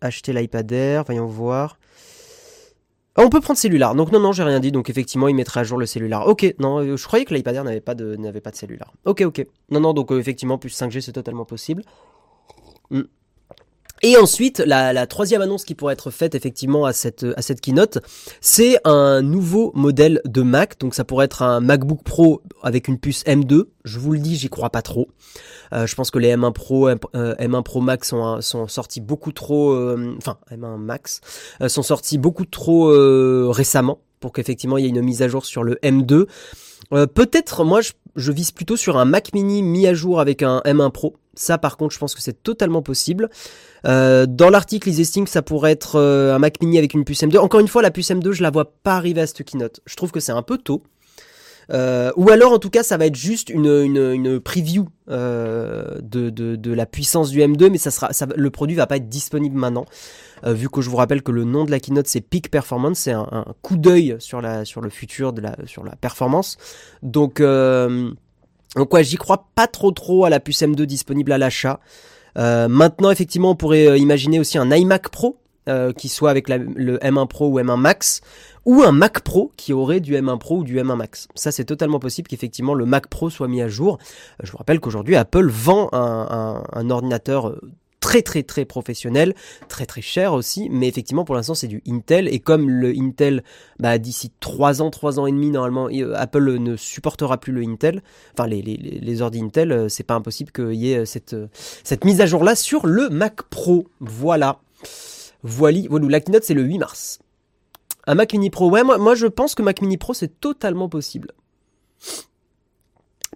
Acheter 0.00 0.32
l'iPad 0.32 0.70
Air, 0.72 1.04
voyons 1.04 1.26
voir. 1.26 1.78
Ah, 3.16 3.22
on 3.24 3.28
peut 3.30 3.40
prendre 3.40 3.58
cellulaire. 3.58 3.94
Donc 3.94 4.10
non, 4.10 4.18
non, 4.18 4.32
j'ai 4.32 4.42
rien 4.42 4.60
dit. 4.60 4.72
Donc 4.72 4.90
effectivement, 4.90 5.28
il 5.28 5.36
mettrait 5.36 5.60
à 5.60 5.64
jour 5.64 5.78
le 5.78 5.86
cellulaire. 5.86 6.26
Ok, 6.26 6.54
non, 6.58 6.80
euh, 6.80 6.96
je 6.96 7.06
croyais 7.06 7.24
que 7.24 7.32
l'iPad 7.32 7.54
Air 7.54 7.64
n'avait 7.64 7.80
pas 7.80 7.94
de, 7.94 8.16
n'avait 8.16 8.40
pas 8.40 8.50
de 8.50 8.56
cellulaire. 8.56 8.92
Ok, 9.04 9.22
ok. 9.22 9.46
Non, 9.70 9.80
non, 9.80 9.92
donc 9.92 10.10
euh, 10.10 10.18
effectivement, 10.18 10.58
plus 10.58 10.76
5G, 10.76 11.00
c'est 11.00 11.12
totalement 11.12 11.44
possible. 11.44 11.82
Hmm. 12.90 13.02
Et 14.06 14.18
ensuite, 14.18 14.58
la, 14.58 15.06
troisième 15.06 15.40
annonce 15.40 15.64
qui 15.64 15.74
pourrait 15.74 15.94
être 15.94 16.10
faite 16.10 16.34
effectivement 16.34 16.84
à 16.84 16.92
cette, 16.92 17.24
à 17.38 17.40
cette 17.40 17.62
keynote, 17.62 18.00
c'est 18.42 18.76
un 18.84 19.22
nouveau 19.22 19.72
modèle 19.74 20.20
de 20.26 20.42
Mac. 20.42 20.78
Donc 20.78 20.94
ça 20.94 21.04
pourrait 21.04 21.24
être 21.24 21.40
un 21.40 21.60
MacBook 21.60 22.02
Pro 22.04 22.42
avec 22.62 22.86
une 22.86 22.98
puce 22.98 23.24
M2. 23.24 23.64
Je 23.86 23.98
vous 23.98 24.12
le 24.12 24.18
dis, 24.18 24.36
j'y 24.36 24.50
crois 24.50 24.68
pas 24.68 24.82
trop. 24.82 25.08
Euh, 25.72 25.86
je 25.86 25.94
pense 25.94 26.10
que 26.10 26.18
les 26.18 26.36
M1 26.36 26.52
Pro, 26.52 26.90
M1 26.90 26.98
euh, 27.14 27.62
Pro 27.62 27.80
Max 27.80 28.10
sont, 28.10 28.42
sont 28.42 28.68
sortis 28.68 29.00
beaucoup 29.00 29.32
trop, 29.32 29.72
euh, 29.72 30.14
enfin 30.18 30.36
M1 30.50 30.76
Max 30.76 31.22
sont 31.66 31.82
sortis 31.82 32.18
beaucoup 32.18 32.44
trop 32.44 32.88
récemment 33.50 34.00
pour 34.20 34.34
qu'effectivement 34.34 34.76
il 34.76 34.84
y 34.84 34.86
ait 34.86 34.90
une 34.90 35.00
mise 35.00 35.22
à 35.22 35.28
jour 35.28 35.46
sur 35.46 35.64
le 35.64 35.76
M2. 35.82 36.26
Peut-être, 36.90 37.64
moi, 37.64 37.80
je, 37.80 37.92
je, 38.16 38.32
vise 38.32 38.52
plutôt 38.52 38.76
sur 38.76 38.98
un 38.98 39.06
Mac 39.06 39.32
Mini 39.32 39.62
mis 39.62 39.86
à 39.86 39.94
jour 39.94 40.20
avec 40.20 40.42
un 40.42 40.60
M1 40.66 40.90
Pro. 40.90 41.16
Ça, 41.36 41.58
par 41.58 41.76
contre, 41.76 41.94
je 41.94 41.98
pense 41.98 42.14
que 42.14 42.22
c'est 42.22 42.42
totalement 42.42 42.82
possible. 42.82 43.28
Euh, 43.86 44.26
dans 44.26 44.50
l'article, 44.50 44.88
ils 44.88 45.00
estiment 45.00 45.24
que 45.24 45.30
ça 45.30 45.42
pourrait 45.42 45.72
être 45.72 45.96
euh, 45.96 46.34
un 46.34 46.38
Mac 46.38 46.60
Mini 46.60 46.78
avec 46.78 46.94
une 46.94 47.04
puce 47.04 47.22
M2. 47.22 47.38
Encore 47.38 47.60
une 47.60 47.68
fois, 47.68 47.82
la 47.82 47.90
puce 47.90 48.10
M2, 48.10 48.32
je 48.32 48.42
la 48.42 48.50
vois 48.50 48.72
pas 48.82 48.96
arriver 48.96 49.20
à 49.20 49.26
cette 49.26 49.44
keynote. 49.44 49.80
Je 49.86 49.96
trouve 49.96 50.10
que 50.10 50.20
c'est 50.20 50.32
un 50.32 50.42
peu 50.42 50.58
tôt. 50.58 50.82
Euh, 51.72 52.12
ou 52.16 52.30
alors, 52.30 52.52
en 52.52 52.58
tout 52.58 52.70
cas, 52.70 52.82
ça 52.82 52.96
va 52.96 53.06
être 53.06 53.16
juste 53.16 53.48
une, 53.48 53.66
une, 53.66 54.38
preview 54.38 54.88
de, 55.08 56.00
de, 56.00 56.72
la 56.72 56.86
puissance 56.86 57.30
du 57.30 57.40
M2, 57.40 57.70
mais 57.70 57.78
ça 57.78 57.90
sera, 57.90 58.10
le 58.36 58.50
produit 58.50 58.76
va 58.76 58.86
pas 58.86 58.96
être 58.96 59.08
disponible 59.08 59.56
maintenant. 59.56 59.86
vu 60.44 60.68
que 60.68 60.82
je 60.82 60.90
vous 60.90 60.96
rappelle 60.96 61.22
que 61.22 61.32
le 61.32 61.44
nom 61.44 61.64
de 61.64 61.70
la 61.70 61.80
keynote 61.80 62.06
c'est 62.06 62.20
Peak 62.20 62.50
Performance, 62.50 62.98
c'est 62.98 63.12
un, 63.12 63.46
coup 63.62 63.78
d'œil 63.78 64.16
sur 64.18 64.42
sur 64.64 64.82
le 64.82 64.90
futur 64.90 65.32
de 65.32 65.40
la 65.40 65.56
sur 65.64 65.84
la 65.84 65.96
performance. 65.96 66.58
Donc 67.02 67.40
donc 68.76 68.92
ouais, 68.92 69.04
j'y 69.04 69.16
crois 69.16 69.48
pas 69.54 69.66
trop 69.66 69.92
trop 69.92 70.24
à 70.24 70.30
la 70.30 70.40
puce 70.40 70.62
M2 70.62 70.82
disponible 70.82 71.32
à 71.32 71.38
l'achat. 71.38 71.80
Euh, 72.36 72.68
maintenant, 72.68 73.10
effectivement, 73.10 73.50
on 73.50 73.56
pourrait 73.56 73.86
euh, 73.86 73.96
imaginer 73.96 74.40
aussi 74.40 74.58
un 74.58 74.70
iMac 74.70 75.08
Pro 75.10 75.38
euh, 75.68 75.92
qui 75.92 76.08
soit 76.08 76.30
avec 76.30 76.48
le 76.48 76.98
M1 76.98 77.26
Pro 77.28 77.48
ou 77.48 77.58
M1 77.58 77.76
Max, 77.76 78.20
ou 78.64 78.82
un 78.82 78.92
Mac 78.92 79.20
Pro 79.20 79.52
qui 79.56 79.72
aurait 79.72 80.00
du 80.00 80.14
M1 80.14 80.38
Pro 80.38 80.58
ou 80.58 80.64
du 80.64 80.78
M1 80.78 80.96
Max. 80.96 81.28
Ça, 81.34 81.52
c'est 81.52 81.64
totalement 81.64 82.00
possible 82.00 82.28
qu'effectivement 82.28 82.74
le 82.74 82.86
Mac 82.86 83.06
Pro 83.06 83.30
soit 83.30 83.48
mis 83.48 83.62
à 83.62 83.68
jour. 83.68 83.98
Je 84.42 84.50
vous 84.50 84.58
rappelle 84.58 84.80
qu'aujourd'hui, 84.80 85.16
Apple 85.16 85.48
vend 85.48 85.88
un, 85.92 86.62
un 86.72 86.90
ordinateur 86.90 87.54
très 88.14 88.22
très 88.22 88.42
très 88.44 88.64
professionnel, 88.64 89.34
très 89.68 89.86
très 89.86 90.00
cher 90.00 90.34
aussi, 90.34 90.68
mais 90.70 90.86
effectivement 90.86 91.24
pour 91.24 91.34
l'instant 91.34 91.54
c'est 91.54 91.66
du 91.66 91.82
Intel 91.88 92.28
et 92.28 92.38
comme 92.38 92.70
le 92.70 92.90
Intel 92.96 93.42
bah, 93.80 93.98
d'ici 93.98 94.30
3 94.38 94.82
ans, 94.82 94.90
3 94.90 95.18
ans 95.18 95.26
et 95.26 95.32
demi 95.32 95.50
normalement 95.50 95.88
euh, 95.90 96.14
Apple 96.16 96.58
ne 96.58 96.76
supportera 96.76 97.38
plus 97.38 97.52
le 97.52 97.62
Intel, 97.62 98.02
enfin 98.32 98.46
les, 98.46 98.62
les, 98.62 98.76
les 98.76 99.22
Intel, 99.22 99.72
euh, 99.72 99.88
c'est 99.88 100.04
pas 100.04 100.14
impossible 100.14 100.52
qu'il 100.52 100.74
y 100.74 100.92
ait 100.92 100.98
euh, 100.98 101.04
cette, 101.04 101.34
cette 101.82 102.04
mise 102.04 102.20
à 102.20 102.26
jour 102.26 102.44
là 102.44 102.54
sur 102.54 102.86
le 102.86 103.08
Mac 103.08 103.42
Pro. 103.42 103.88
Voilà. 103.98 104.60
Voilà, 105.42 105.80
voilà 105.90 106.06
la 106.08 106.20
keynote 106.20 106.44
c'est 106.44 106.54
le 106.54 106.62
8 106.62 106.78
mars. 106.78 107.18
Un 108.06 108.14
Mac 108.14 108.32
Mini 108.32 108.50
Pro, 108.50 108.70
ouais 108.70 108.84
moi, 108.84 108.98
moi 108.98 109.16
je 109.16 109.26
pense 109.26 109.56
que 109.56 109.62
Mac 109.62 109.80
Mini 109.80 109.96
Pro 109.96 110.14
c'est 110.14 110.40
totalement 110.40 110.88
possible. 110.88 111.32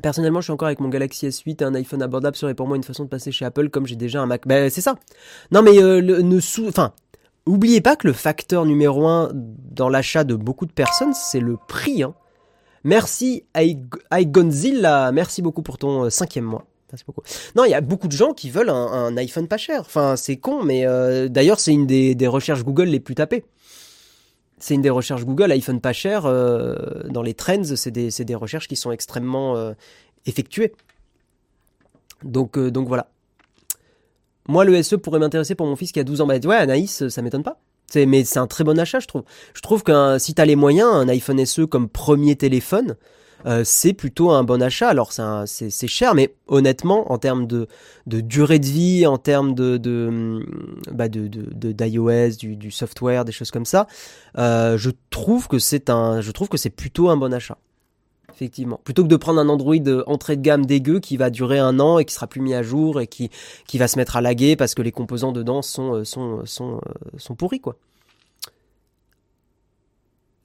Personnellement, 0.03 0.41
je 0.41 0.45
suis 0.45 0.53
encore 0.53 0.67
avec 0.67 0.81
mon 0.81 0.89
Galaxy 0.89 1.27
S8 1.27 1.61
et 1.61 1.65
un 1.65 1.75
iPhone 1.75 2.03
abordable 2.03 2.37
serait 2.37 2.55
pour 2.55 2.67
moi 2.69 2.77
une 2.77 2.85
façon 2.85 3.05
de 3.05 3.09
passer 3.09 3.33
chez 3.33 3.45
Apple 3.45 3.69
comme 3.69 3.87
j'ai 3.87 3.97
déjà 3.97 4.21
un 4.21 4.27
Mac. 4.27 4.47
Ben 4.47 4.71
c'est 4.71 4.81
ça. 4.81 4.97
Non 5.51 5.63
mais 5.63 5.83
euh, 5.83 6.01
ne 6.01 6.41
sous, 6.41 6.69
enfin, 6.69 6.93
oubliez 7.47 7.81
pas 7.81 7.97
que 7.97 8.07
le 8.07 8.13
facteur 8.13 8.65
numéro 8.65 9.07
un 9.09 9.31
dans 9.35 9.89
l'achat 9.89 10.25
de 10.25 10.35
beaucoup 10.35 10.67
de 10.67 10.73
personnes, 10.73 11.15
c'est 11.15 11.41
le 11.41 11.57
prix. 11.69 12.03
Hein. 12.03 12.15
Merci 12.85 13.45
Igonzilla, 14.13 15.11
merci 15.13 15.43
beaucoup 15.43 15.63
pour 15.63 15.79
ton 15.79 16.05
euh, 16.05 16.11
cinquième 16.11 16.45
mois. 16.45 16.65
Merci 16.93 17.05
beaucoup. 17.05 17.21
Non, 17.55 17.65
il 17.65 17.71
y 17.71 17.75
a 17.75 17.83
beaucoup 17.83 18.09
de 18.09 18.13
gens 18.13 18.33
qui 18.33 18.49
veulent 18.49 18.71
un, 18.71 19.15
iPhone 19.19 19.47
pas 19.47 19.59
cher. 19.59 19.81
Enfin, 19.81 20.17
c'est 20.17 20.39
con, 20.39 20.63
mais 20.63 20.87
euh, 20.87 21.29
d'ailleurs, 21.29 21.61
c'est 21.61 21.73
une 21.73 21.87
des 21.87 22.27
recherches 22.27 22.65
Google 22.65 22.85
les 22.85 22.99
plus 22.99 23.15
tapées 23.15 23.45
c'est 24.61 24.75
une 24.75 24.83
des 24.83 24.91
recherches 24.91 25.25
Google, 25.25 25.53
iPhone 25.53 25.81
pas 25.81 25.93
cher, 25.93 26.27
euh, 26.27 26.75
dans 27.11 27.23
les 27.23 27.35
trends, 27.35 27.65
c'est 27.77 27.91
des, 27.91 28.11
des, 28.11 28.35
recherches 28.35 28.69
qui 28.69 28.77
sont 28.77 28.91
extrêmement 28.91 29.57
euh, 29.57 29.73
effectuées. 30.27 30.73
Donc, 32.23 32.59
euh, 32.59 32.71
donc 32.71 32.89
voilà. 32.89 33.09
Moi, 34.49 34.65
le 34.65 34.83
SE 34.83 34.97
pourrait 34.97 35.19
m'intéresser 35.21 35.55
pour 35.55 35.67
mon 35.67 35.77
fils 35.77 35.93
qui 35.93 36.01
a 36.01 36.05
12 36.05 36.23
ans. 36.23 36.27
Bah 36.27 36.39
ouais, 36.43 36.57
Anaïs, 36.57 37.09
ça 37.09 37.23
m'étonne 37.23 37.43
pas. 37.43 37.61
mais 37.95 38.25
c'est 38.25 38.39
un 38.39 38.47
très 38.47 38.65
bon 38.65 38.79
achat, 38.79 38.99
je 38.99 39.07
trouve. 39.07 39.25
Je 39.55 39.61
trouve 39.61 39.83
que 39.83 40.19
si 40.19 40.35
tu 40.35 40.41
as 40.41 40.47
les 40.47 40.57
moyens, 40.57 40.91
un 40.91 41.09
iPhone 41.09 41.45
SE 41.45 41.63
comme 41.63 41.89
premier 41.89 42.35
téléphone, 42.35 42.97
euh, 43.47 43.63
c'est 43.65 43.93
plutôt 43.93 44.31
un 44.31 44.45
bon 44.45 44.63
achat. 44.63 44.89
Alors 44.89 45.13
c'est 45.13 45.89
cher, 45.89 46.15
mais 46.15 46.35
honnêtement, 46.47 47.13
en 47.13 47.19
termes 47.19 47.47
de, 47.47 47.69
durée 48.07 48.59
de 48.59 48.67
vie, 48.67 49.07
en 49.07 49.19
termes 49.19 49.55
de 49.55 49.77
de, 49.77 50.45
bah 50.93 51.09
d'iOS, 51.09 52.37
du, 52.39 52.71
software, 52.71 53.25
des 53.25 53.33
choses 53.33 53.51
comme 53.51 53.67
ça, 53.67 53.87
euh, 54.37 54.77
je 54.77 54.91
trouve 55.11 55.49
que 55.49 55.59
c'est 55.59 55.91
un, 55.91 56.21
je 56.21 56.31
trouve 56.31 56.49
que 56.49 56.59
c'est 56.59 56.71
plutôt 56.71 57.09
un 57.09 57.17
bon 57.17 57.33
achat. 57.33 57.59
Effectivement. 58.33 58.79
Plutôt 58.85 59.03
que 59.03 59.09
de 59.09 59.17
prendre 59.17 59.41
un 59.41 59.49
Android 59.49 59.75
entrée 60.07 60.37
de 60.37 60.43
gamme 60.43 60.65
dégueu 60.65 61.01
qui 61.01 61.17
va 61.17 61.29
durer 61.29 61.59
un 61.59 61.81
an 61.81 61.99
et 61.99 62.05
qui 62.05 62.15
sera 62.15 62.29
plus 62.29 62.41
mis 62.41 62.55
à 62.55 62.63
jour 62.63 63.01
et 63.01 63.09
qui, 63.09 63.31
qui 63.67 63.79
va 63.79 63.89
se 63.89 63.99
mettre 63.99 64.17
à 64.17 64.21
laguer 64.21 64.55
parce 64.55 64.77
que 64.77 64.83
les 64.83 64.93
composants 64.93 65.33
dedans 65.33 65.61
sont, 65.61 65.95
euh, 65.95 66.05
sont, 66.05 66.45
sont, 66.45 66.81
sont 67.17 67.35
pourris, 67.35 67.59
quoi. 67.59 67.75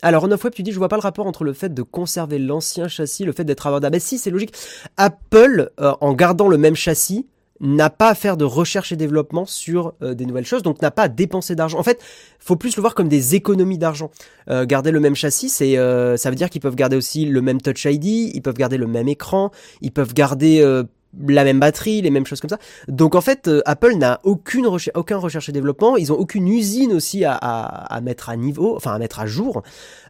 Alors, 0.03 0.25
Web, 0.25 0.53
tu 0.53 0.63
dis, 0.63 0.73
je 0.73 0.77
vois 0.77 0.89
pas 0.89 0.97
le 0.97 1.01
rapport 1.01 1.25
entre 1.27 1.45
le 1.45 1.53
fait 1.53 1.73
de 1.73 1.81
conserver 1.81 2.37
l'ancien 2.37 2.89
châssis, 2.89 3.23
le 3.23 3.31
fait 3.31 3.45
d'être 3.45 3.65
abordable. 3.65 3.93
Ben 3.93 4.01
si, 4.01 4.17
c'est 4.17 4.31
logique. 4.31 4.53
Apple, 4.97 5.71
euh, 5.79 5.93
en 6.01 6.13
gardant 6.13 6.49
le 6.49 6.57
même 6.57 6.75
châssis, 6.75 7.25
n'a 7.61 7.89
pas 7.89 8.09
à 8.09 8.15
faire 8.15 8.35
de 8.35 8.43
recherche 8.43 8.91
et 8.91 8.97
développement 8.97 9.45
sur 9.45 9.93
euh, 10.01 10.13
des 10.13 10.25
nouvelles 10.25 10.45
choses, 10.45 10.61
donc 10.61 10.81
n'a 10.81 10.91
pas 10.91 11.03
à 11.03 11.07
dépenser 11.07 11.55
d'argent. 11.55 11.79
En 11.79 11.83
fait, 11.83 12.01
faut 12.39 12.57
plus 12.57 12.75
le 12.75 12.81
voir 12.81 12.95
comme 12.95 13.07
des 13.07 13.35
économies 13.35 13.77
d'argent. 13.77 14.11
Euh, 14.49 14.65
garder 14.65 14.91
le 14.91 14.99
même 14.99 15.15
châssis, 15.15 15.49
ça 15.49 16.29
veut 16.29 16.35
dire 16.35 16.49
qu'ils 16.49 16.59
peuvent 16.59 16.75
garder 16.75 16.97
aussi 16.97 17.25
le 17.25 17.41
même 17.41 17.61
Touch 17.61 17.85
ID, 17.85 18.35
ils 18.35 18.41
peuvent 18.41 18.57
garder 18.57 18.75
le 18.75 18.87
même 18.87 19.07
écran, 19.07 19.51
ils 19.79 19.93
peuvent 19.93 20.13
garder 20.13 20.83
la 21.27 21.43
même 21.43 21.59
batterie, 21.59 22.01
les 22.01 22.09
mêmes 22.09 22.25
choses 22.25 22.39
comme 22.39 22.49
ça. 22.49 22.59
Donc 22.87 23.15
en 23.15 23.21
fait, 23.21 23.47
euh, 23.47 23.61
Apple 23.65 23.95
n'a 23.95 24.19
aucune 24.23 24.67
recherche, 24.67 24.97
aucun 24.97 25.17
recherche 25.17 25.49
et 25.49 25.51
développement. 25.51 25.97
Ils 25.97 26.11
ont 26.11 26.15
aucune 26.15 26.47
usine 26.47 26.93
aussi 26.93 27.23
à, 27.25 27.33
à, 27.35 28.01
mettre 28.01 28.29
à 28.29 28.35
niveau, 28.35 28.75
enfin 28.75 28.93
à 28.93 28.99
mettre 28.99 29.19
à 29.19 29.25
jour. 29.25 29.63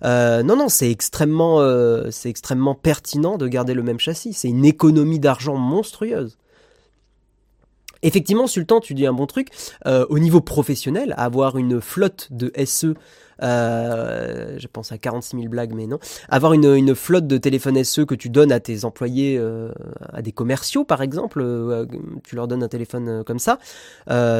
Euh, 0.04 0.44
non, 0.44 0.56
non, 0.56 0.70
c'est 0.70 0.90
extrêmement, 0.90 1.60
euh, 1.60 2.10
c'est 2.12 2.30
extrêmement 2.30 2.76
pertinent 2.76 3.38
de 3.38 3.48
garder 3.48 3.74
le 3.74 3.84
même 3.84 4.00
châssis. 4.00 4.34
C'est 4.34 4.50
une 4.50 4.66
économie 4.66 5.20
d'argent 5.20 5.56
monstrueuse. 5.56 6.38
Effectivement, 8.04 8.48
Sultan, 8.48 8.80
tu 8.80 8.94
dis 8.94 9.08
un 9.08 9.14
bon 9.14 9.26
truc. 9.26 9.50
au 9.86 10.20
niveau 10.20 10.42
professionnel, 10.42 11.14
avoir 11.18 11.58
une 11.58 11.82
flotte 11.82 12.28
de 12.32 12.52
SE 12.66 12.94
euh, 13.42 14.58
je 14.58 14.68
pense 14.68 14.92
à 14.92 14.98
46 14.98 15.38
000 15.38 15.50
blagues, 15.50 15.74
mais 15.74 15.88
non. 15.88 16.00
Avoir 16.30 16.54
une, 16.54 16.96
flotte 16.96 17.28
de 17.28 17.38
téléphones 17.38 17.84
SE 17.84 18.02
que 18.02 18.16
tu 18.16 18.30
donnes 18.30 18.52
à 18.52 18.60
tes 18.60 18.86
employés, 18.86 19.38
euh, 19.38 19.72
à 20.12 20.22
des 20.22 20.32
commerciaux 20.32 20.86
par 20.86 21.02
exemple, 21.02 21.42
euh, 21.42 21.86
tu 22.24 22.36
leur 22.36 22.48
donnes 22.48 22.64
un 22.64 22.68
téléphone 22.68 23.24
comme 23.24 23.40
ça, 23.40 23.60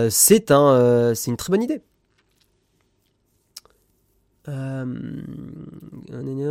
c'est 0.10 0.52
un, 0.52 1.14
c'est 1.16 1.32
une 1.32 1.38
très 1.38 1.52
bonne 1.52 1.64
idée. 1.64 1.82
un 4.48 4.88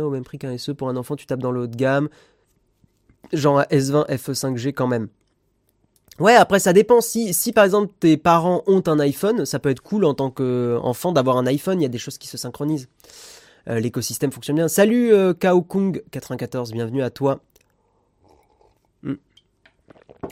au 0.03 0.09
même 0.09 0.23
prix 0.23 0.39
qu'un 0.39 0.57
SE 0.57 0.71
pour 0.71 0.89
un 0.89 0.95
enfant, 0.95 1.15
tu 1.15 1.25
tapes 1.25 1.41
dans 1.41 1.51
le 1.51 1.61
haut 1.61 1.67
de 1.67 1.75
gamme. 1.75 2.09
Genre 3.31 3.61
S20 3.71 4.07
FE5G 4.09 4.73
quand 4.73 4.87
même. 4.87 5.07
Ouais, 6.19 6.35
après 6.35 6.59
ça 6.59 6.73
dépend. 6.73 7.01
Si, 7.01 7.33
si 7.33 7.51
par 7.53 7.65
exemple 7.65 7.91
tes 7.99 8.17
parents 8.17 8.63
ont 8.67 8.83
un 8.85 8.99
iPhone, 8.99 9.45
ça 9.45 9.59
peut 9.59 9.69
être 9.69 9.81
cool 9.81 10.05
en 10.05 10.13
tant 10.13 10.29
qu'enfant 10.29 11.11
d'avoir 11.11 11.37
un 11.37 11.47
iPhone. 11.47 11.79
Il 11.79 11.83
y 11.83 11.87
a 11.87 11.89
des 11.89 11.97
choses 11.97 12.17
qui 12.17 12.27
se 12.27 12.37
synchronisent. 12.37 12.87
Euh, 13.69 13.79
l'écosystème 13.79 14.31
fonctionne 14.31 14.57
bien. 14.57 14.67
Salut 14.67 15.13
euh, 15.13 15.33
Kaokung94, 15.33 16.71
bienvenue 16.71 17.01
à 17.01 17.09
toi. 17.09 17.41
Hmm. 19.01 19.15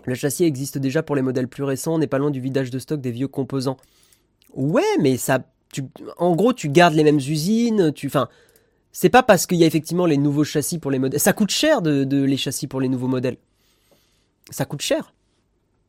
Le 0.06 0.16
châssis 0.16 0.44
existe 0.44 0.78
déjà 0.78 1.02
pour 1.02 1.16
les 1.16 1.22
modèles 1.22 1.48
plus 1.48 1.64
récents. 1.64 1.96
On 1.96 2.00
n'est 2.00 2.08
pas 2.08 2.20
loin 2.20 2.32
du 2.32 2.42
vidage 2.42 2.70
de 2.70 2.78
stock 2.80 3.02
des 3.02 3.12
vieux 3.12 3.28
composants. 3.28 3.78
Ouais, 4.54 4.98
mais 5.00 5.18
ça, 5.18 5.40
tu, 5.72 5.84
en 6.18 6.36
gros, 6.36 6.54
tu 6.54 6.70
gardes 6.70 6.94
les 6.94 7.04
mêmes 7.04 7.18
usines. 7.18 7.92
Tu, 7.94 8.08
enfin, 8.08 8.28
c'est 8.92 9.10
pas 9.10 9.24
parce 9.24 9.48
qu'il 9.48 9.58
y 9.58 9.64
a 9.64 9.68
effectivement 9.68 10.06
les 10.06 10.18
nouveaux 10.18 10.44
châssis 10.44 10.78
pour 10.78 10.92
les 10.92 11.00
modèles. 11.00 11.20
Ça 11.20 11.34
coûte 11.34 11.52
cher 11.52 11.82
de, 11.82 12.04
de 12.04 12.22
les 12.22 12.38
châssis 12.38 12.68
pour 12.68 12.82
les 12.82 12.90
nouveaux 12.90 13.08
modèles. 13.08 13.38
Ça 14.50 14.66
coûte 14.66 14.82
cher. 14.82 15.14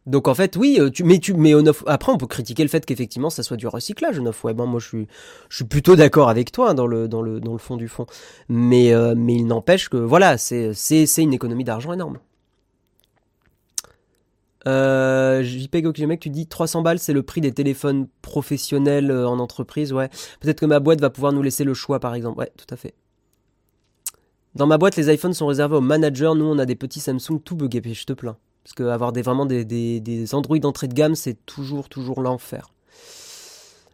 Donc 0.07 0.27
en 0.27 0.35
fait, 0.35 0.57
oui, 0.57 0.79
euh, 0.81 0.91
mais 1.05 1.19
tu, 1.19 1.35
mais 1.35 1.53
après 1.87 2.13
on 2.13 2.19
peut 2.19 2.27
critiquer 2.27 2.65
le 2.65 2.69
fait 2.69 2.85
qu'effectivement 2.85 3.31
ça 3.31 3.43
soit 3.43 3.57
du 3.57 3.69
recyclage 3.69 4.19
off 4.19 4.45
web. 4.45 4.61
Hein. 4.61 4.67
Moi 4.67 4.81
je 4.81 4.89
suis, 4.89 5.07
suis 5.49 5.65
plutôt 5.65 5.95
d'accord 5.95 6.29
avec 6.29 6.51
toi 6.51 6.71
hein, 6.71 6.75
dans 6.75 6.87
le 6.87 7.59
fond 7.59 7.77
du 7.77 7.89
fond. 7.89 8.07
Mais 8.49 8.93
euh, 8.93 9.15
mais 9.17 9.35
il 9.35 9.47
n'empêche 9.47 9.89
que 9.89 9.97
voilà, 9.97 10.39
c'est 10.39 10.75
c'est 10.75 11.07
c'est 11.07 11.23
une 11.23 11.33
économie 11.33 11.65
d'argent 11.65 11.93
énorme. 11.93 12.19
Euh, 14.67 15.43
JPEG 15.43 16.07
mec, 16.07 16.21
tu 16.21 16.31
dis 16.31 16.47
300 16.47 16.83
balles, 16.83 16.99
c'est 16.99 17.13
le 17.13 17.23
prix 17.23 17.41
des 17.41 17.53
téléphones 17.53 18.07
professionnels 18.23 19.11
euh, 19.11 19.29
en 19.29 19.39
entreprise, 19.39 19.93
ouais. 19.93 20.09
Peut-être 20.41 20.61
que 20.61 20.67
ma 20.67 20.81
boîte 20.81 21.01
va 21.01 21.11
pouvoir 21.11 21.33
nous 21.33 21.43
laisser 21.43 21.65
le 21.65 21.75
choix, 21.75 22.01
par 22.01 22.15
exemple. 22.15 22.39
Ouais, 22.39 22.53
tout 22.57 22.73
à 22.73 22.77
fait. 22.77 22.95
Dans 24.55 24.67
ma 24.67 24.79
boîte, 24.79 24.97
les 24.97 25.13
iPhones 25.13 25.35
sont 25.35 25.47
réservés 25.47 25.77
aux 25.77 25.81
managers. 25.81 26.33
Nous, 26.37 26.45
on 26.45 26.59
a 26.59 26.67
des 26.67 26.77
petits 26.77 27.01
Samsung 27.01 27.41
tout 27.45 27.57
buggés, 27.57 27.83
je 27.85 28.05
te 28.05 28.13
plains. 28.13 28.37
Parce 28.65 28.75
qu'avoir 28.75 29.13
des, 29.13 29.23
vraiment 29.23 29.47
des, 29.47 29.65
des, 29.65 30.01
des 30.01 30.35
Android 30.35 30.59
d'entrée 30.59 30.89
de 30.89 30.95
gamme, 30.95 31.15
c'est 31.15 31.45
toujours, 31.47 31.89
toujours 31.89 32.21
l'enfer. 32.23 32.69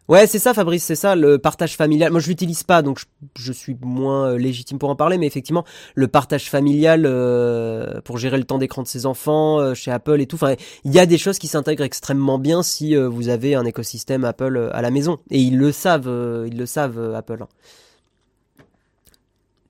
Ouais, 0.09 0.27
c'est 0.27 0.39
ça, 0.39 0.55
Fabrice, 0.55 0.85
c'est 0.85 0.95
ça, 0.95 1.15
le 1.15 1.37
partage 1.37 1.77
familial. 1.77 2.11
Moi, 2.11 2.21
je 2.21 2.29
l'utilise 2.29 2.63
pas, 2.63 2.81
donc 2.81 3.03
je, 3.37 3.53
suis 3.53 3.77
moins 3.83 4.31
euh, 4.31 4.39
légitime 4.39 4.79
pour 4.79 4.89
en 4.89 4.97
parler, 4.97 5.19
mais 5.19 5.27
effectivement, 5.27 5.67
le 5.95 6.09
partage 6.09 6.49
familial 6.49 7.05
euh, 7.05 8.01
pour 8.01 8.17
gérer 8.17 8.39
le 8.39 8.45
temps 8.45 8.57
d'écran 8.57 8.83
de 8.83 8.89
ses 8.89 9.05
enfants 9.05 9.61
euh, 9.61 9.75
chez 9.75 9.91
Apple 9.91 10.19
et 10.23 10.27
tout. 10.27 10.37
Enfin, 10.37 10.55
il 10.85 10.95
y 10.95 10.99
a 10.99 11.05
des 11.05 11.19
choses 11.19 11.39
qui 11.39 11.47
s'intègrent 11.47 11.85
extrêmement 11.85 12.39
bien 12.39 12.63
si 12.63 12.97
vous 12.97 13.29
avez 13.29 13.55
un 13.55 13.67
écosystème 13.67 14.25
Apple 14.25 14.71
à 14.73 14.81
la 14.81 14.91
maison, 14.91 15.19
et 15.31 15.41
ils 15.41 15.59
le 15.59 15.73
savent, 15.73 16.11
ils 16.47 16.57
le 16.57 16.65
savent, 16.65 17.13
Apple. 17.15 17.45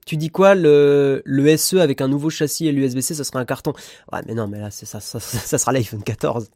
Tu 0.09 0.17
dis 0.17 0.31
quoi 0.31 0.55
le, 0.55 1.21
le 1.27 1.57
SE 1.59 1.77
avec 1.77 2.01
un 2.01 2.09
nouveau 2.09 2.31
châssis 2.31 2.67
et 2.67 2.73
l'USB-C, 2.73 3.15
ça 3.15 3.25
sera 3.25 3.41
un 3.41 3.45
carton. 3.45 3.75
Ouais, 4.11 4.21
mais 4.27 4.33
non, 4.33 4.49
mais 4.49 4.59
là, 4.59 4.71
ça, 4.71 4.87
ça, 4.87 5.21
ça, 5.21 5.59
sera 5.59 5.71
l'iPhone 5.71 6.03
14. 6.03 6.49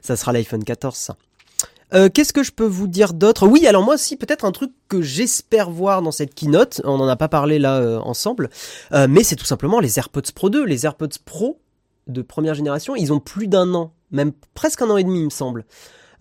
ça 0.00 0.16
sera 0.16 0.32
l'iPhone 0.32 0.64
14, 0.64 0.96
ça. 0.96 1.16
Euh, 1.92 2.08
Qu'est-ce 2.08 2.32
que 2.32 2.42
je 2.42 2.52
peux 2.52 2.64
vous 2.64 2.86
dire 2.86 3.12
d'autre? 3.12 3.46
Oui, 3.46 3.66
alors 3.66 3.84
moi 3.84 3.96
aussi, 3.96 4.16
peut-être 4.16 4.46
un 4.46 4.50
truc 4.50 4.72
que 4.88 5.02
j'espère 5.02 5.68
voir 5.68 6.00
dans 6.00 6.10
cette 6.10 6.34
keynote, 6.34 6.80
on 6.84 6.96
n'en 6.96 7.06
a 7.06 7.16
pas 7.16 7.28
parlé 7.28 7.58
là 7.58 7.76
euh, 7.80 7.98
ensemble, 7.98 8.48
euh, 8.92 9.08
mais 9.10 9.24
c'est 9.24 9.36
tout 9.36 9.44
simplement 9.44 9.78
les 9.78 9.98
AirPods 9.98 10.32
Pro 10.34 10.48
2. 10.48 10.64
Les 10.64 10.86
AirPods 10.86 11.18
Pro 11.26 11.60
de 12.06 12.22
première 12.22 12.54
génération, 12.54 12.96
ils 12.96 13.12
ont 13.12 13.20
plus 13.20 13.46
d'un 13.46 13.74
an, 13.74 13.92
même 14.10 14.32
presque 14.54 14.80
un 14.80 14.88
an 14.88 14.96
et 14.96 15.04
demi, 15.04 15.18
il 15.18 15.26
me 15.26 15.30
semble. 15.30 15.66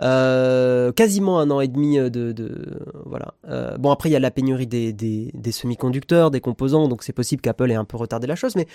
Euh, 0.01 0.91
quasiment 0.91 1.39
un 1.39 1.49
an 1.51 1.59
et 1.59 1.67
demi 1.67 1.97
de, 1.97 2.31
de 2.31 2.79
voilà. 3.05 3.33
Euh, 3.47 3.77
bon 3.77 3.91
après 3.91 4.09
il 4.09 4.13
y 4.13 4.15
a 4.15 4.19
la 4.19 4.31
pénurie 4.31 4.67
des, 4.67 5.51
semi-conducteurs, 5.51 6.31
des 6.31 6.41
composants, 6.41 6.87
donc 6.87 7.03
c'est 7.03 7.13
possible 7.13 7.41
qu'Apple 7.41 7.71
ait 7.71 7.75
un 7.75 7.85
peu 7.85 7.97
retardé 7.97 8.27
la 8.27 8.35
chose, 8.35 8.55
mais 8.55 8.67